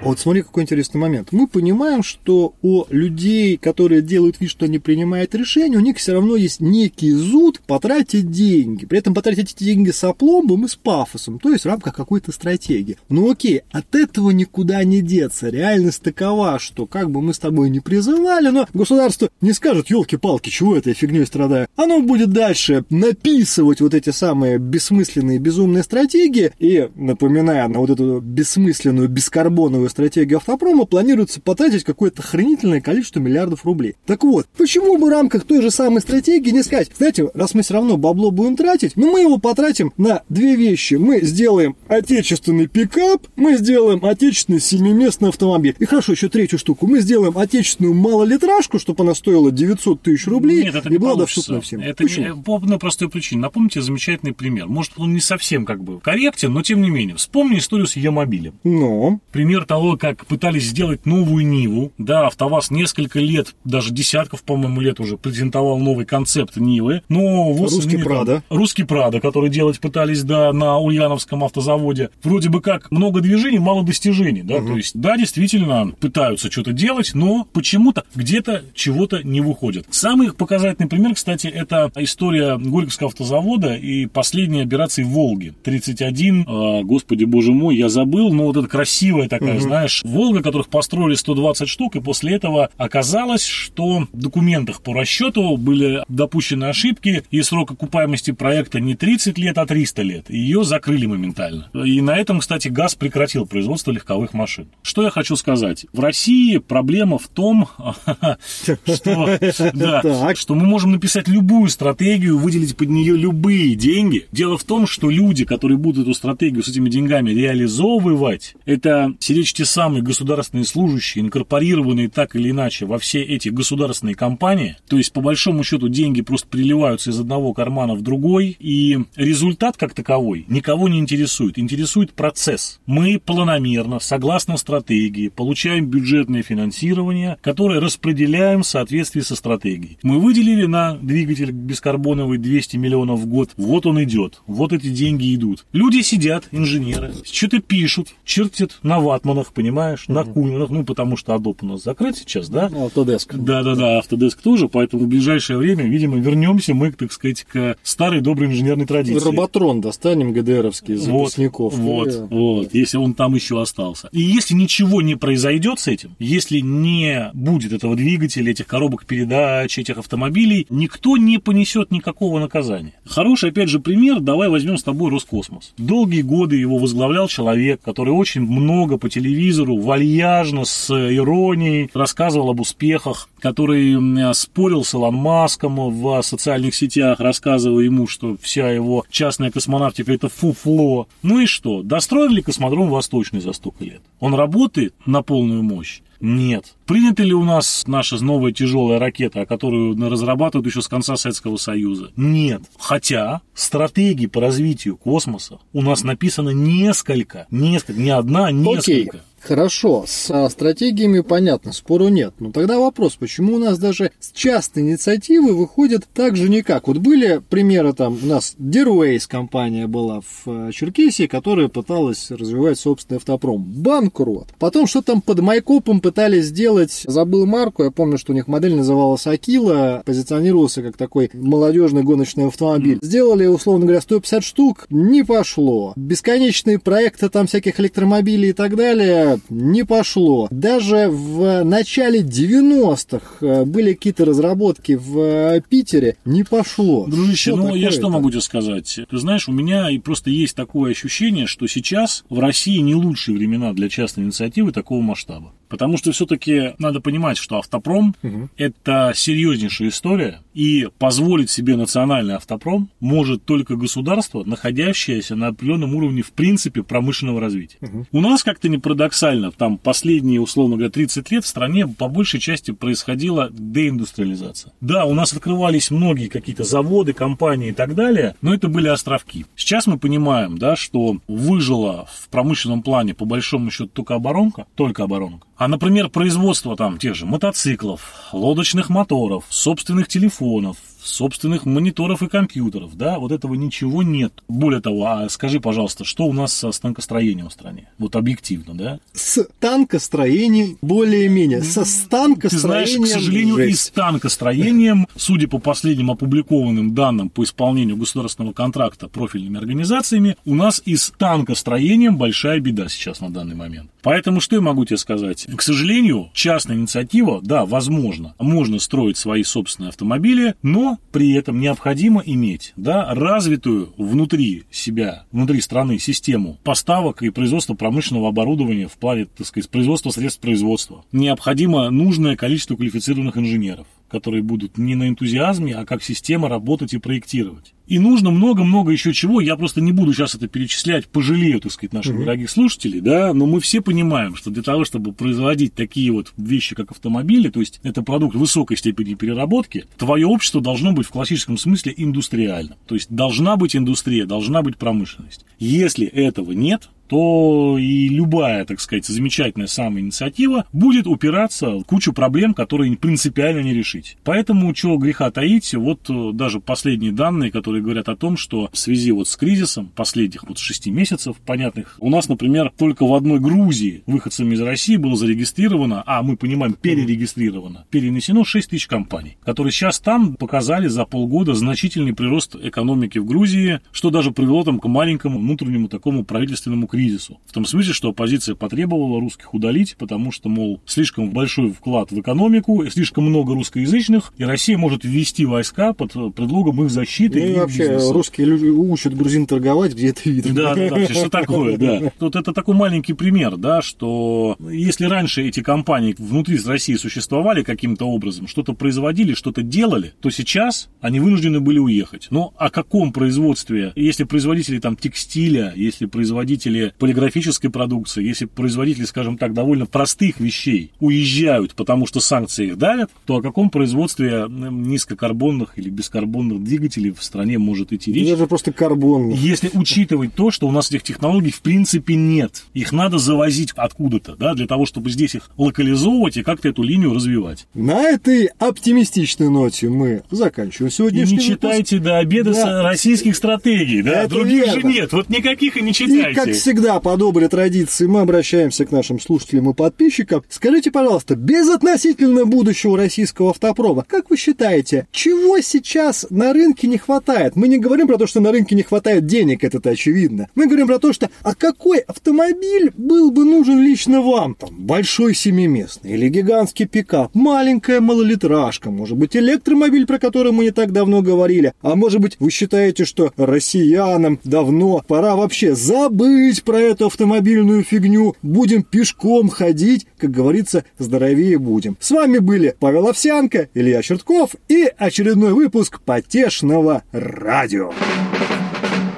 Вот 0.00 0.20
смотри, 0.20 0.42
какой 0.42 0.62
интересный 0.62 1.00
момент. 1.00 1.32
Мы 1.32 1.48
понимаем, 1.48 2.04
что 2.04 2.54
у 2.62 2.84
людей, 2.88 3.56
которые 3.56 4.00
делают 4.00 4.40
вид, 4.40 4.48
что 4.48 4.64
они 4.64 4.78
принимают 4.78 5.34
решения, 5.34 5.76
у 5.76 5.80
них 5.80 5.96
все 5.96 6.12
равно 6.12 6.36
есть 6.36 6.60
некий 6.60 7.10
зуд 7.10 7.60
потратить 7.66 8.30
деньги. 8.30 8.86
При 8.86 8.98
этом 8.98 9.12
потратить 9.12 9.54
эти 9.54 9.64
деньги 9.64 9.90
с 9.90 10.04
опломбом 10.04 10.64
и 10.64 10.68
с 10.68 10.76
пафосом, 10.76 11.40
то 11.40 11.50
есть 11.50 11.64
в 11.64 11.68
рамках 11.68 11.96
какой-то 11.96 12.30
стратегии. 12.30 12.96
Ну 13.08 13.30
окей, 13.30 13.62
от 13.72 13.94
этого 13.96 14.30
никуда 14.30 14.84
не 14.84 15.02
деться. 15.02 15.48
Реальность 15.48 16.02
такова, 16.02 16.60
что 16.60 16.86
как 16.86 17.10
бы 17.10 17.20
мы 17.20 17.34
с 17.34 17.38
тобой 17.40 17.68
не 17.68 17.80
призывали, 17.80 18.48
но 18.50 18.68
государство 18.72 19.30
не 19.40 19.52
скажет, 19.52 19.90
елки-палки, 19.90 20.48
чего 20.48 20.76
этой 20.76 20.94
фигней 20.94 21.26
страдаю. 21.26 21.66
Оно 21.74 22.00
будет 22.00 22.30
дальше 22.30 22.84
написывать 22.88 23.80
вот 23.80 23.94
эти 23.94 24.10
самые 24.10 24.58
бессмысленные, 24.58 25.38
безумные 25.40 25.82
стратегии. 25.82 26.52
И, 26.58 26.88
напоминая 26.94 27.66
на 27.66 27.80
вот 27.80 27.90
эту 27.90 28.20
бессмысленную, 28.20 29.08
бескарбоновую 29.08 29.87
стратегию 29.88 30.38
автопрома, 30.38 30.84
планируется 30.84 31.40
потратить 31.40 31.84
какое-то 31.84 32.22
хранительное 32.22 32.80
количество 32.80 33.20
миллиардов 33.20 33.64
рублей. 33.64 33.94
Так 34.06 34.24
вот, 34.24 34.46
почему 34.56 34.96
бы 34.98 35.06
в 35.06 35.10
рамках 35.10 35.44
той 35.44 35.62
же 35.62 35.70
самой 35.70 36.00
стратегии 36.00 36.50
не 36.50 36.62
сказать, 36.62 36.90
знаете, 36.96 37.30
раз 37.34 37.54
мы 37.54 37.62
все 37.62 37.74
равно 37.74 37.96
бабло 37.96 38.30
будем 38.30 38.56
тратить, 38.56 38.96
но 38.96 39.10
мы 39.10 39.20
его 39.20 39.38
потратим 39.38 39.92
на 39.96 40.22
две 40.28 40.56
вещи. 40.56 40.94
Мы 40.94 41.20
сделаем 41.22 41.76
отечественный 41.88 42.66
пикап, 42.66 43.26
мы 43.36 43.56
сделаем 43.56 44.04
отечественный 44.04 44.60
семиместный 44.60 45.28
автомобиль. 45.28 45.74
И 45.78 45.84
хорошо, 45.84 46.12
еще 46.12 46.28
третью 46.28 46.58
штуку. 46.58 46.86
Мы 46.86 47.00
сделаем 47.00 47.36
отечественную 47.36 47.94
малолитражку, 47.94 48.78
чтобы 48.78 49.04
она 49.04 49.14
стоила 49.14 49.50
900 49.50 50.02
тысяч 50.02 50.26
рублей 50.26 50.64
Нет, 50.64 50.74
это 50.74 50.88
и 50.88 50.92
не 50.92 50.98
была 50.98 51.14
получится. 51.14 51.40
доступна 51.40 51.60
всем. 51.60 51.80
Это 51.80 52.02
Почему? 52.02 52.26
не, 52.36 52.42
по 52.42 52.56
одной 52.56 52.78
простой 52.78 53.08
причине. 53.08 53.40
Напомните 53.42 53.82
замечательный 53.82 54.32
пример. 54.32 54.66
Может, 54.66 54.92
он 54.96 55.12
не 55.14 55.20
совсем 55.20 55.64
как 55.64 55.82
бы 55.82 56.00
корректен, 56.00 56.52
но 56.52 56.62
тем 56.62 56.82
не 56.82 56.90
менее. 56.90 57.16
Вспомни 57.16 57.58
историю 57.58 57.86
с 57.86 57.96
Е-мобилем. 57.96 58.54
Но, 58.64 59.20
Пример 59.32 59.64
того, 59.64 59.77
как 59.96 60.26
пытались 60.26 60.64
сделать 60.64 61.06
новую 61.06 61.46
Ниву. 61.46 61.92
Да, 61.98 62.26
АвтоВАЗ 62.26 62.70
несколько 62.70 63.18
лет, 63.18 63.54
даже 63.64 63.92
десятков, 63.92 64.42
по-моему, 64.42 64.80
лет 64.80 65.00
уже 65.00 65.16
презентовал 65.16 65.78
новый 65.78 66.06
концепт 66.06 66.56
Нивы. 66.56 67.02
Но 67.08 67.52
вот 67.52 67.70
Русский 67.70 67.98
Прадо. 67.98 68.42
Русский 68.50 68.84
Прадо, 68.84 69.20
который 69.20 69.50
делать 69.50 69.80
пытались, 69.80 70.22
да, 70.22 70.52
на 70.52 70.78
Ульяновском 70.78 71.44
автозаводе. 71.44 72.10
Вроде 72.22 72.48
бы 72.48 72.60
как 72.60 72.90
много 72.90 73.20
движений, 73.20 73.58
мало 73.58 73.84
достижений, 73.84 74.42
да, 74.42 74.60
то 74.60 74.76
есть, 74.76 74.98
да, 74.98 75.16
действительно, 75.16 75.92
пытаются 76.00 76.50
что-то 76.50 76.72
делать, 76.72 77.12
но 77.14 77.46
почему-то 77.52 78.04
где-то 78.14 78.64
чего-то 78.74 79.22
не 79.22 79.40
выходит. 79.40 79.86
Самый 79.90 80.32
показательный 80.32 80.88
пример, 80.88 81.14
кстати, 81.14 81.46
это 81.46 81.90
история 81.96 82.58
Горьковского 82.58 83.08
автозавода 83.08 83.74
и 83.74 84.06
последней 84.06 84.62
операции 84.62 85.02
Волги. 85.02 85.54
31, 85.62 86.44
а, 86.46 86.82
господи 86.82 87.24
боже 87.24 87.52
мой, 87.52 87.76
я 87.76 87.88
забыл, 87.88 88.32
но 88.32 88.44
вот 88.44 88.56
эта 88.56 88.68
красивая 88.68 89.28
такая, 89.28 89.60
знаешь, 89.68 90.02
Волга, 90.04 90.42
которых 90.42 90.68
построили 90.68 91.14
120 91.14 91.68
штук, 91.68 91.96
и 91.96 92.00
после 92.00 92.34
этого 92.34 92.70
оказалось, 92.76 93.44
что 93.44 94.00
в 94.00 94.08
документах 94.12 94.82
по 94.82 94.92
расчету 94.92 95.56
были 95.56 96.02
допущены 96.08 96.64
ошибки, 96.64 97.22
и 97.30 97.42
срок 97.42 97.70
окупаемости 97.70 98.32
проекта 98.32 98.80
не 98.80 98.94
30 98.94 99.38
лет, 99.38 99.58
а 99.58 99.66
300 99.66 100.02
лет. 100.02 100.30
И 100.30 100.38
ее 100.38 100.64
закрыли 100.64 101.06
моментально. 101.06 101.70
И 101.74 102.00
на 102.00 102.16
этом, 102.16 102.40
кстати, 102.40 102.68
ГАЗ 102.68 102.94
прекратил 102.96 103.46
производство 103.46 103.90
легковых 103.90 104.34
машин. 104.34 104.68
Что 104.82 105.02
я 105.02 105.10
хочу 105.10 105.36
сказать? 105.36 105.86
В 105.92 106.00
России 106.00 106.58
проблема 106.58 107.18
в 107.18 107.28
том, 107.28 107.68
что, 108.84 110.54
мы 110.54 110.66
можем 110.66 110.92
написать 110.92 111.28
любую 111.28 111.68
стратегию, 111.68 112.38
выделить 112.38 112.76
под 112.76 112.88
нее 112.88 113.16
любые 113.16 113.74
деньги. 113.74 114.26
Дело 114.32 114.56
в 114.58 114.64
том, 114.64 114.86
что 114.86 115.10
люди, 115.10 115.44
которые 115.44 115.78
будут 115.78 116.02
эту 116.02 116.14
стратегию 116.14 116.62
с 116.62 116.68
этими 116.68 116.88
деньгами 116.88 117.30
реализовывать, 117.30 118.54
это 118.64 119.14
сиречь 119.20 119.52
те 119.58 119.64
самые 119.64 120.04
государственные 120.04 120.64
служащие, 120.64 121.24
инкорпорированные 121.24 122.08
так 122.08 122.36
или 122.36 122.50
иначе 122.50 122.86
во 122.86 122.96
все 123.00 123.22
эти 123.22 123.48
государственные 123.48 124.14
компании. 124.14 124.76
То 124.88 124.96
есть, 124.96 125.12
по 125.12 125.20
большому 125.20 125.64
счету, 125.64 125.88
деньги 125.88 126.22
просто 126.22 126.46
приливаются 126.46 127.10
из 127.10 127.18
одного 127.18 127.52
кармана 127.54 127.96
в 127.96 128.02
другой, 128.02 128.56
и 128.60 129.00
результат 129.16 129.76
как 129.76 129.94
таковой 129.94 130.44
никого 130.48 130.88
не 130.88 131.00
интересует. 131.00 131.58
Интересует 131.58 132.12
процесс. 132.12 132.78
Мы 132.86 133.18
планомерно, 133.18 133.98
согласно 133.98 134.58
стратегии, 134.58 135.26
получаем 135.26 135.86
бюджетное 135.86 136.44
финансирование, 136.44 137.36
которое 137.42 137.80
распределяем 137.80 138.62
в 138.62 138.66
соответствии 138.68 139.22
со 139.22 139.34
стратегией. 139.34 139.98
Мы 140.04 140.20
выделили 140.20 140.66
на 140.66 140.94
двигатель 140.94 141.50
бескарбоновый 141.50 142.38
200 142.38 142.76
миллионов 142.76 143.18
в 143.18 143.26
год. 143.26 143.50
Вот 143.56 143.86
он 143.86 144.04
идет. 144.04 144.40
Вот 144.46 144.72
эти 144.72 144.88
деньги 144.88 145.34
идут. 145.34 145.66
Люди 145.72 146.02
сидят, 146.02 146.46
инженеры, 146.52 147.12
что-то 147.24 147.58
пишут, 147.58 148.14
чертят 148.24 148.78
на 148.84 149.00
ватманах, 149.00 149.47
понимаешь, 149.52 150.06
на 150.08 150.24
кульманах, 150.24 150.70
ну, 150.70 150.84
потому 150.84 151.16
что 151.16 151.34
Adobe 151.34 151.58
у 151.62 151.66
нас 151.66 151.82
закрыт 151.82 152.16
сейчас, 152.16 152.48
да? 152.48 152.68
Autodesk. 152.68 153.36
Да-да-да, 153.36 154.00
Autodesk 154.00 154.38
тоже, 154.42 154.68
поэтому 154.68 155.04
в 155.04 155.08
ближайшее 155.08 155.58
время, 155.58 155.84
видимо, 155.84 156.16
вернемся 156.18 156.74
мы, 156.74 156.92
так 156.92 157.12
сказать, 157.12 157.44
к 157.44 157.76
старой 157.82 158.20
доброй 158.20 158.48
инженерной 158.48 158.86
традиции. 158.86 159.24
Роботрон 159.24 159.80
достанем 159.80 160.32
ГДРовский 160.32 160.94
из 160.94 161.06
Вот, 161.06 161.30
запасников. 161.30 161.74
вот, 161.76 162.08
И- 162.08 162.20
вот, 162.30 162.74
если 162.74 162.96
он 162.98 163.14
там 163.14 163.34
еще 163.34 163.60
остался. 163.60 164.08
И 164.12 164.20
если 164.20 164.54
ничего 164.54 165.02
не 165.02 165.14
произойдет 165.16 165.78
с 165.80 165.88
этим, 165.88 166.16
если 166.18 166.60
не 166.60 167.30
будет 167.34 167.72
этого 167.72 167.96
двигателя, 167.96 168.50
этих 168.50 168.66
коробок 168.66 169.06
передач, 169.06 169.78
этих 169.78 169.98
автомобилей, 169.98 170.66
никто 170.70 171.16
не 171.16 171.38
понесет 171.38 171.90
никакого 171.90 172.38
наказания. 172.40 172.92
Хороший, 173.04 173.50
опять 173.50 173.68
же, 173.68 173.80
пример, 173.80 174.20
давай 174.20 174.48
возьмем 174.48 174.76
с 174.78 174.82
тобой 174.82 175.10
Роскосмос. 175.10 175.72
Долгие 175.78 176.22
годы 176.22 176.56
его 176.56 176.78
возглавлял 176.78 177.28
человек, 177.28 177.80
который 177.82 178.10
очень 178.10 178.42
много 178.42 178.98
по 178.98 179.08
телевизору, 179.08 179.37
вальяжно, 179.80 180.64
с 180.64 180.90
иронией 180.90 181.90
рассказывал 181.94 182.50
об 182.50 182.60
успехах, 182.60 183.28
который 183.40 183.94
м, 183.94 184.34
спорил 184.34 184.84
с 184.84 184.94
Илон 184.94 185.14
Маском 185.14 185.76
в 185.76 186.22
социальных 186.22 186.74
сетях, 186.74 187.20
рассказывая 187.20 187.84
ему, 187.84 188.06
что 188.06 188.36
вся 188.40 188.70
его 188.70 189.04
частная 189.10 189.50
космонавтика 189.50 190.12
это 190.12 190.28
фуфло. 190.28 191.08
Ну 191.22 191.40
и 191.40 191.46
что? 191.46 191.82
Достроили 191.82 192.40
космодром 192.40 192.88
Восточный 192.88 193.40
за 193.40 193.52
столько 193.52 193.84
лет? 193.84 194.02
Он 194.20 194.34
работает 194.34 194.94
на 195.06 195.22
полную 195.22 195.62
мощь? 195.62 196.00
Нет. 196.20 196.74
Принята 196.86 197.22
ли 197.22 197.32
у 197.32 197.44
нас 197.44 197.84
наша 197.86 198.22
новая 198.22 198.52
тяжелая 198.52 198.98
ракета, 198.98 199.46
которую 199.46 199.96
разрабатывают 200.10 200.66
еще 200.66 200.82
с 200.82 200.88
конца 200.88 201.16
Советского 201.16 201.56
Союза? 201.56 202.10
Нет. 202.16 202.62
Хотя 202.78 203.42
стратегии 203.54 204.26
по 204.26 204.40
развитию 204.40 204.96
космоса 204.96 205.58
у 205.72 205.82
нас 205.82 206.02
написано 206.02 206.50
несколько. 206.50 207.46
Несколько. 207.50 208.00
Не 208.00 208.10
одна, 208.10 208.46
а 208.46 208.48
Окей, 208.48 209.04
несколько. 209.04 209.20
Хорошо, 209.40 210.04
с 210.06 210.30
а, 210.30 210.48
стратегиями 210.50 211.20
понятно, 211.20 211.72
спору 211.72 212.08
нет. 212.08 212.34
Но 212.38 212.52
тогда 212.52 212.78
вопрос, 212.78 213.16
почему 213.16 213.54
у 213.54 213.58
нас 213.58 213.78
даже 213.78 214.12
с 214.20 214.32
частной 214.32 214.82
инициативы 214.82 215.54
выходит 215.54 216.06
так 216.14 216.36
же 216.36 216.48
никак? 216.48 216.88
Вот 216.88 216.98
были 216.98 217.40
примеры 217.48 217.92
там, 217.92 218.18
у 218.22 218.26
нас 218.26 218.54
Derways 218.58 219.26
компания 219.28 219.86
была 219.86 220.20
в 220.20 220.68
э, 220.68 220.72
Черкесии, 220.72 221.26
которая 221.26 221.68
пыталась 221.68 222.30
развивать 222.30 222.78
собственный 222.78 223.18
автопром. 223.18 223.62
Банкрот. 223.62 224.48
Потом 224.58 224.86
что 224.86 225.02
там 225.02 225.20
под 225.20 225.40
Майкопом 225.40 226.00
пытались 226.00 226.46
сделать, 226.46 227.02
забыл 227.04 227.46
марку, 227.46 227.84
я 227.84 227.90
помню, 227.90 228.18
что 228.18 228.32
у 228.32 228.34
них 228.34 228.48
модель 228.48 228.74
называлась 228.74 229.26
Акила, 229.26 230.02
позиционировался 230.04 230.82
как 230.82 230.96
такой 230.96 231.30
молодежный 231.32 232.02
гоночный 232.02 232.46
автомобиль. 232.46 232.98
Сделали, 233.02 233.46
условно 233.46 233.86
говоря, 233.86 234.00
150 234.00 234.44
штук, 234.44 234.86
не 234.90 235.22
пошло. 235.22 235.92
Бесконечные 235.96 236.78
проекты 236.78 237.28
там 237.28 237.46
всяких 237.46 237.78
электромобилей 237.80 238.50
и 238.50 238.52
так 238.52 238.76
далее, 238.76 239.27
не 239.50 239.84
пошло. 239.84 240.48
Даже 240.50 241.08
в 241.08 241.64
начале 241.64 242.20
90-х 242.20 243.44
э, 243.44 243.64
были 243.64 243.92
какие-то 243.92 244.24
разработки 244.24 244.92
в 244.92 245.18
э, 245.18 245.62
Питере, 245.68 246.16
не 246.24 246.44
пошло. 246.44 247.06
Дружище, 247.06 247.50
Что 247.50 247.56
ну 247.56 247.74
я 247.74 247.90
что 247.90 248.08
могу 248.08 248.30
тебе 248.30 248.40
сказать? 248.40 249.00
Ты 249.08 249.18
знаешь, 249.18 249.48
у 249.48 249.52
меня 249.52 249.90
и 249.90 249.98
просто 249.98 250.30
есть 250.30 250.56
такое 250.56 250.92
ощущение, 250.92 251.46
что 251.46 251.66
сейчас 251.66 252.24
в 252.28 252.38
России 252.38 252.78
не 252.78 252.94
лучшие 252.94 253.36
времена 253.36 253.72
для 253.72 253.88
частной 253.88 254.24
инициативы 254.24 254.72
такого 254.72 255.00
масштаба. 255.00 255.52
Потому 255.68 255.96
что 255.96 256.12
все-таки 256.12 256.74
надо 256.78 257.00
понимать, 257.00 257.36
что 257.36 257.58
автопром 257.58 258.14
это 258.56 259.12
серьезнейшая 259.14 259.88
история, 259.88 260.40
и 260.54 260.88
позволить 260.98 261.50
себе 261.50 261.76
национальный 261.76 262.34
автопром 262.34 262.90
может 263.00 263.44
только 263.44 263.76
государство, 263.76 264.42
находящееся 264.44 265.36
на 265.36 265.48
определенном 265.48 265.94
уровне 265.94 266.22
в 266.22 266.32
принципе 266.32 266.82
промышленного 266.82 267.40
развития. 267.40 267.78
У 268.12 268.20
нас 268.20 268.42
как-то 268.42 268.68
не 268.68 268.78
парадоксально, 268.78 269.52
там 269.52 269.78
последние, 269.78 270.40
условно 270.40 270.76
говоря, 270.76 270.90
30 270.90 271.30
лет 271.30 271.44
в 271.44 271.46
стране 271.46 271.86
по 271.86 272.08
большей 272.08 272.40
части 272.40 272.72
происходила 272.72 273.50
деиндустриализация. 273.52 274.72
Да, 274.80 275.04
у 275.04 275.14
нас 275.14 275.32
открывались 275.32 275.90
многие 275.90 276.28
какие-то 276.28 276.64
заводы, 276.64 277.12
компании 277.12 277.68
и 277.68 277.72
так 277.72 277.94
далее, 277.94 278.34
но 278.42 278.54
это 278.54 278.68
были 278.68 278.88
островки. 278.88 279.46
Сейчас 279.54 279.86
мы 279.86 279.98
понимаем, 279.98 280.58
да, 280.58 280.76
что 280.76 281.18
выжила 281.28 282.08
в 282.12 282.28
промышленном 282.28 282.82
плане 282.82 283.14
по 283.14 283.24
большому 283.24 283.70
счету 283.70 283.88
только 283.88 284.14
оборонка, 284.14 284.66
только 284.74 285.04
оборонка. 285.04 285.46
А, 285.58 285.66
например, 285.66 286.08
производство 286.08 286.76
там 286.76 286.98
тех 286.98 287.16
же 287.16 287.26
мотоциклов, 287.26 288.28
лодочных 288.32 288.90
моторов, 288.90 289.44
собственных 289.48 290.06
телефонов, 290.06 290.76
собственных 291.02 291.66
мониторов 291.66 292.22
и 292.22 292.28
компьютеров, 292.28 292.96
да, 292.96 293.18
вот 293.18 293.32
этого 293.32 293.54
ничего 293.54 294.02
нет. 294.02 294.32
Более 294.48 294.80
того, 294.80 295.06
а 295.06 295.28
скажи, 295.28 295.60
пожалуйста, 295.60 296.04
что 296.04 296.24
у 296.24 296.32
нас 296.32 296.52
со 296.52 296.72
станкостроением 296.72 297.48
в 297.48 297.52
стране? 297.52 297.88
Вот 297.98 298.16
объективно, 298.16 298.74
да? 298.74 299.00
С 299.12 299.46
танкостроением 299.60 300.78
более-менее, 300.80 301.62
со 301.62 301.84
станкостроением 301.84 302.48
Ты 302.48 302.58
знаешь, 302.58 302.94
к 302.94 303.06
сожалению, 303.06 303.56
жесть. 303.56 303.70
и 303.70 303.74
с 303.74 303.90
танкостроением, 303.90 305.06
судя 305.16 305.48
по 305.48 305.58
последним 305.58 306.10
опубликованным 306.10 306.94
данным 306.94 307.30
по 307.30 307.44
исполнению 307.44 307.96
государственного 307.96 308.52
контракта 308.52 309.08
профильными 309.08 309.58
организациями, 309.58 310.36
у 310.44 310.54
нас 310.54 310.82
и 310.84 310.96
с 310.96 311.12
танкостроением 311.16 312.16
большая 312.16 312.60
беда 312.60 312.88
сейчас 312.88 313.20
на 313.20 313.30
данный 313.30 313.54
момент. 313.54 313.90
Поэтому 314.02 314.40
что 314.40 314.56
я 314.56 314.62
могу 314.62 314.84
тебе 314.84 314.96
сказать? 314.96 315.46
К 315.54 315.60
сожалению, 315.60 316.30
частная 316.32 316.76
инициатива, 316.76 317.40
да, 317.42 317.66
возможно, 317.66 318.34
можно 318.38 318.78
строить 318.78 319.16
свои 319.18 319.42
собственные 319.42 319.90
автомобили, 319.90 320.54
но 320.62 320.87
при 321.12 321.32
этом 321.32 321.60
необходимо 321.60 322.22
иметь, 322.24 322.72
да, 322.76 323.12
развитую 323.14 323.92
внутри 323.96 324.64
себя, 324.70 325.24
внутри 325.30 325.60
страны 325.60 325.98
систему 325.98 326.58
поставок 326.64 327.22
и 327.22 327.30
производства 327.30 327.74
промышленного 327.74 328.28
оборудования 328.28 328.88
в 328.88 328.96
плане, 328.96 329.26
так 329.26 329.46
сказать, 329.46 329.68
производства 329.68 330.10
средств 330.10 330.40
производства. 330.40 331.04
Необходимо 331.12 331.90
нужное 331.90 332.36
количество 332.36 332.76
квалифицированных 332.76 333.36
инженеров 333.36 333.86
которые 334.08 334.42
будут 334.42 334.78
не 334.78 334.94
на 334.94 335.08
энтузиазме, 335.08 335.74
а 335.74 335.84
как 335.84 336.02
система 336.02 336.48
работать 336.48 336.94
и 336.94 336.98
проектировать. 336.98 337.74
И 337.88 337.98
нужно 337.98 338.30
много-много 338.30 338.92
еще 338.92 339.14
чего. 339.14 339.40
Я 339.40 339.56
просто 339.56 339.80
не 339.80 339.92
буду 339.92 340.12
сейчас 340.12 340.34
это 340.34 340.46
перечислять, 340.46 341.08
пожалею, 341.08 341.58
так 341.58 341.72
сказать, 341.72 341.94
наших 341.94 342.16
mm-hmm. 342.16 342.24
дорогих 342.24 342.50
слушателей, 342.50 343.00
да, 343.00 343.32
но 343.32 343.46
мы 343.46 343.60
все 343.60 343.80
понимаем, 343.80 344.36
что 344.36 344.50
для 344.50 344.62
того, 344.62 344.84
чтобы 344.84 345.12
производить 345.12 345.74
такие 345.74 346.12
вот 346.12 346.34
вещи, 346.36 346.74
как 346.74 346.90
автомобили, 346.90 347.48
то 347.48 347.60
есть 347.60 347.80
это 347.82 348.02
продукт 348.02 348.36
высокой 348.36 348.76
степени 348.76 349.14
переработки, 349.14 349.86
твое 349.96 350.26
общество 350.26 350.60
должно 350.60 350.92
быть 350.92 351.06
в 351.06 351.10
классическом 351.10 351.56
смысле 351.56 351.94
индустриальным. 351.96 352.76
То 352.86 352.94
есть 352.94 353.10
должна 353.10 353.56
быть 353.56 353.74
индустрия, 353.74 354.26
должна 354.26 354.60
быть 354.60 354.76
промышленность. 354.76 355.46
Если 355.58 356.06
этого 356.06 356.52
нет, 356.52 356.90
то 357.08 357.78
и 357.78 358.08
любая, 358.08 358.64
так 358.64 358.80
сказать, 358.80 359.06
замечательная 359.06 359.66
самая 359.66 360.02
инициатива 360.02 360.66
будет 360.72 361.06
упираться 361.06 361.70
в 361.70 361.84
кучу 361.84 362.12
проблем, 362.12 362.54
которые 362.54 362.96
принципиально 362.96 363.60
не 363.60 363.74
решить. 363.74 364.18
Поэтому, 364.24 364.72
чего 364.74 364.98
греха 364.98 365.30
таить, 365.30 365.74
вот 365.74 366.08
э, 366.10 366.30
даже 366.34 366.60
последние 366.60 367.12
данные, 367.12 367.50
которые 367.50 367.77
говорят 367.80 368.08
о 368.08 368.16
том, 368.16 368.36
что 368.36 368.68
в 368.72 368.78
связи 368.78 369.12
вот 369.12 369.28
с 369.28 369.36
кризисом 369.36 369.88
последних 369.88 370.44
вот 370.48 370.58
шести 370.58 370.90
месяцев 370.90 371.36
понятных, 371.44 371.96
у 371.98 372.10
нас, 372.10 372.28
например, 372.28 372.72
только 372.76 373.06
в 373.06 373.14
одной 373.14 373.40
Грузии 373.40 374.02
выходцами 374.06 374.54
из 374.54 374.60
России 374.60 374.96
было 374.96 375.16
зарегистрировано, 375.16 376.02
а 376.06 376.22
мы 376.22 376.36
понимаем, 376.36 376.74
перерегистрировано, 376.74 377.86
перенесено 377.90 378.44
6 378.44 378.70
тысяч 378.70 378.86
компаний, 378.86 379.36
которые 379.44 379.72
сейчас 379.72 380.00
там 380.00 380.36
показали 380.36 380.88
за 380.88 381.04
полгода 381.04 381.54
значительный 381.54 382.14
прирост 382.14 382.56
экономики 382.56 383.18
в 383.18 383.26
Грузии, 383.26 383.80
что 383.92 384.10
даже 384.10 384.30
привело 384.30 384.64
там 384.64 384.78
к 384.78 384.86
маленькому 384.86 385.38
внутреннему 385.38 385.88
такому 385.88 386.24
правительственному 386.24 386.86
кризису 386.86 387.08
кризису. 387.08 387.40
В 387.46 387.52
том 387.52 387.64
смысле, 387.64 387.92
что 387.92 388.10
оппозиция 388.10 388.54
потребовала 388.54 389.20
русских 389.20 389.54
удалить, 389.54 389.96
потому 389.98 390.32
что, 390.32 390.48
мол, 390.48 390.80
слишком 390.84 391.30
большой 391.30 391.70
вклад 391.70 392.10
в 392.10 392.20
экономику, 392.20 392.84
слишком 392.90 393.24
много 393.24 393.54
русскоязычных, 393.54 394.32
и 394.36 394.44
Россия 394.44 394.76
может 394.76 395.04
ввести 395.04 395.44
войска 395.44 395.92
под 395.92 396.12
предлогом 396.34 396.82
их 396.84 396.90
защиты. 396.90 397.40
Ну 397.40 397.46
и, 397.46 397.52
и 397.52 397.54
вообще, 397.68 397.94
бизнеса. 397.94 398.12
русские 398.12 398.46
люди 398.46 398.66
учат 398.66 399.14
грузин 399.14 399.46
торговать, 399.46 399.92
где 399.94 400.08
это 400.08 400.28
видно. 400.28 400.54
Да, 400.54 400.74
да, 400.74 400.90
да, 400.90 401.06
что 401.06 401.28
такое, 401.28 401.76
да. 401.76 402.12
Вот 402.20 402.36
это 402.36 402.52
такой 402.52 402.74
маленький 402.74 403.12
пример, 403.12 403.56
да, 403.56 403.82
что 403.82 404.56
если 404.70 405.06
раньше 405.06 405.42
эти 405.42 405.62
компании 405.62 406.14
внутри 406.18 406.58
России 406.68 406.94
существовали 406.96 407.62
каким-то 407.62 408.06
образом, 408.06 408.46
что-то 408.46 408.74
производили, 408.74 409.34
что-то 409.34 409.62
делали, 409.62 410.12
то 410.20 410.30
сейчас 410.30 410.88
они 411.00 411.20
вынуждены 411.20 411.60
были 411.60 411.78
уехать. 411.78 412.28
Но 412.30 412.54
о 412.56 412.70
каком 412.70 413.12
производстве, 413.12 413.92
если 413.96 414.24
производители 414.24 414.78
там 414.78 414.96
текстиля, 414.96 415.72
если 415.74 416.06
производители 416.06 416.92
полиграфической 416.98 417.70
продукции, 417.70 418.24
если 418.24 418.44
производители, 418.44 419.04
скажем 419.04 419.38
так, 419.38 419.54
довольно 419.54 419.86
простых 419.86 420.40
вещей 420.40 420.92
уезжают, 421.00 421.74
потому 421.74 422.06
что 422.06 422.20
санкции 422.20 422.68
их 422.68 422.78
давят, 422.78 423.10
то 423.26 423.36
о 423.36 423.42
каком 423.42 423.70
производстве 423.70 424.46
низкокарбонных 424.48 425.78
или 425.78 425.90
бескарбонных 425.90 426.62
двигателей 426.62 427.10
в 427.10 427.22
стране 427.22 427.57
может 427.58 427.92
идти 427.92 428.12
речь? 428.12 428.28
Даже 428.28 428.46
просто 428.46 428.72
карбонных. 428.72 429.38
Если 429.38 429.70
учитывать 429.74 430.34
то, 430.34 430.50
что 430.50 430.66
у 430.66 430.70
нас 430.70 430.90
этих 430.90 431.02
технологий 431.02 431.50
в 431.50 431.60
принципе 431.60 432.14
нет. 432.14 432.64
Их 432.74 432.92
надо 432.92 433.18
завозить 433.18 433.72
откуда-то, 433.76 434.36
да, 434.36 434.54
для 434.54 434.66
того, 434.66 434.86
чтобы 434.86 435.10
здесь 435.10 435.34
их 435.34 435.50
локализовывать 435.56 436.36
и 436.36 436.42
как-то 436.42 436.68
эту 436.68 436.82
линию 436.82 437.12
развивать. 437.14 437.66
На 437.74 438.02
этой 438.02 438.50
оптимистичной 438.58 439.48
ноте 439.50 439.88
мы 439.88 440.22
заканчиваем 440.30 440.88
И 440.90 440.92
сегодняшний 440.94 441.36
не 441.38 441.42
читайте 441.42 441.98
до 441.98 442.18
обеда 442.18 442.52
Да. 442.52 442.82
российских 442.82 443.36
стратегий, 443.36 444.02
да, 444.02 444.22
Это 444.22 444.30
других 444.30 444.66
же 444.66 444.74
верно. 444.76 444.88
нет, 444.88 445.12
вот 445.12 445.28
никаких 445.28 445.76
и 445.76 445.82
не 445.82 445.90
И, 445.90 445.94
читайте. 445.94 446.34
как 446.34 446.50
всегда, 446.52 447.00
по 447.00 447.16
доброй 447.16 447.48
традиции, 447.48 448.06
мы 448.06 448.20
обращаемся 448.20 448.84
к 448.84 448.92
нашим 448.92 449.20
слушателям 449.20 449.70
и 449.70 449.74
подписчикам. 449.74 450.42
Скажите, 450.48 450.90
пожалуйста, 450.90 451.36
без 451.36 451.68
относительно 451.68 452.44
будущего 452.44 452.96
российского 452.96 453.50
автопрома, 453.50 454.04
как 454.06 454.30
вы 454.30 454.36
считаете, 454.36 455.06
чего 455.12 455.60
сейчас 455.60 456.26
на 456.30 456.52
рынке 456.52 456.86
не 456.86 456.98
хватает? 456.98 457.47
Мы 457.54 457.68
не 457.68 457.78
говорим 457.78 458.06
про 458.06 458.18
то, 458.18 458.26
что 458.26 458.40
на 458.40 458.52
рынке 458.52 458.74
не 458.74 458.82
хватает 458.82 459.26
денег, 459.26 459.64
это 459.64 459.90
очевидно. 459.90 460.48
Мы 460.54 460.66
говорим 460.66 460.86
про 460.86 460.98
то, 460.98 461.12
что 461.12 461.30
а 461.42 461.54
какой 461.54 461.98
автомобиль 461.98 462.92
был 462.96 463.30
бы 463.30 463.44
нужен 463.44 463.80
лично 463.80 464.22
вам? 464.22 464.54
Там, 464.54 464.70
большой 464.78 465.34
семиместный 465.34 466.12
или 466.12 466.28
гигантский 466.28 466.86
пикап, 466.86 467.34
маленькая 467.34 468.00
малолитражка, 468.00 468.90
может 468.90 469.16
быть, 469.16 469.36
электромобиль, 469.36 470.06
про 470.06 470.18
который 470.18 470.52
мы 470.52 470.64
не 470.64 470.70
так 470.70 470.92
давно 470.92 471.22
говорили. 471.22 471.72
А 471.82 471.94
может 471.94 472.20
быть, 472.20 472.36
вы 472.38 472.50
считаете, 472.50 473.04
что 473.04 473.32
россиянам 473.36 474.40
давно 474.44 475.02
пора 475.06 475.36
вообще 475.36 475.74
забыть 475.74 476.62
про 476.62 476.80
эту 476.80 477.06
автомобильную 477.06 477.82
фигню, 477.82 478.36
будем 478.42 478.82
пешком 478.82 479.48
ходить, 479.48 480.06
как 480.18 480.30
говорится, 480.30 480.84
здоровее 480.98 481.58
будем. 481.58 481.96
С 482.00 482.10
вами 482.10 482.38
были 482.38 482.74
Павел 482.78 483.08
Овсянко, 483.08 483.68
Илья 483.74 484.02
Чертков 484.02 484.56
и 484.68 484.90
очередной 484.96 485.52
выпуск 485.52 486.00
потешного. 486.00 487.02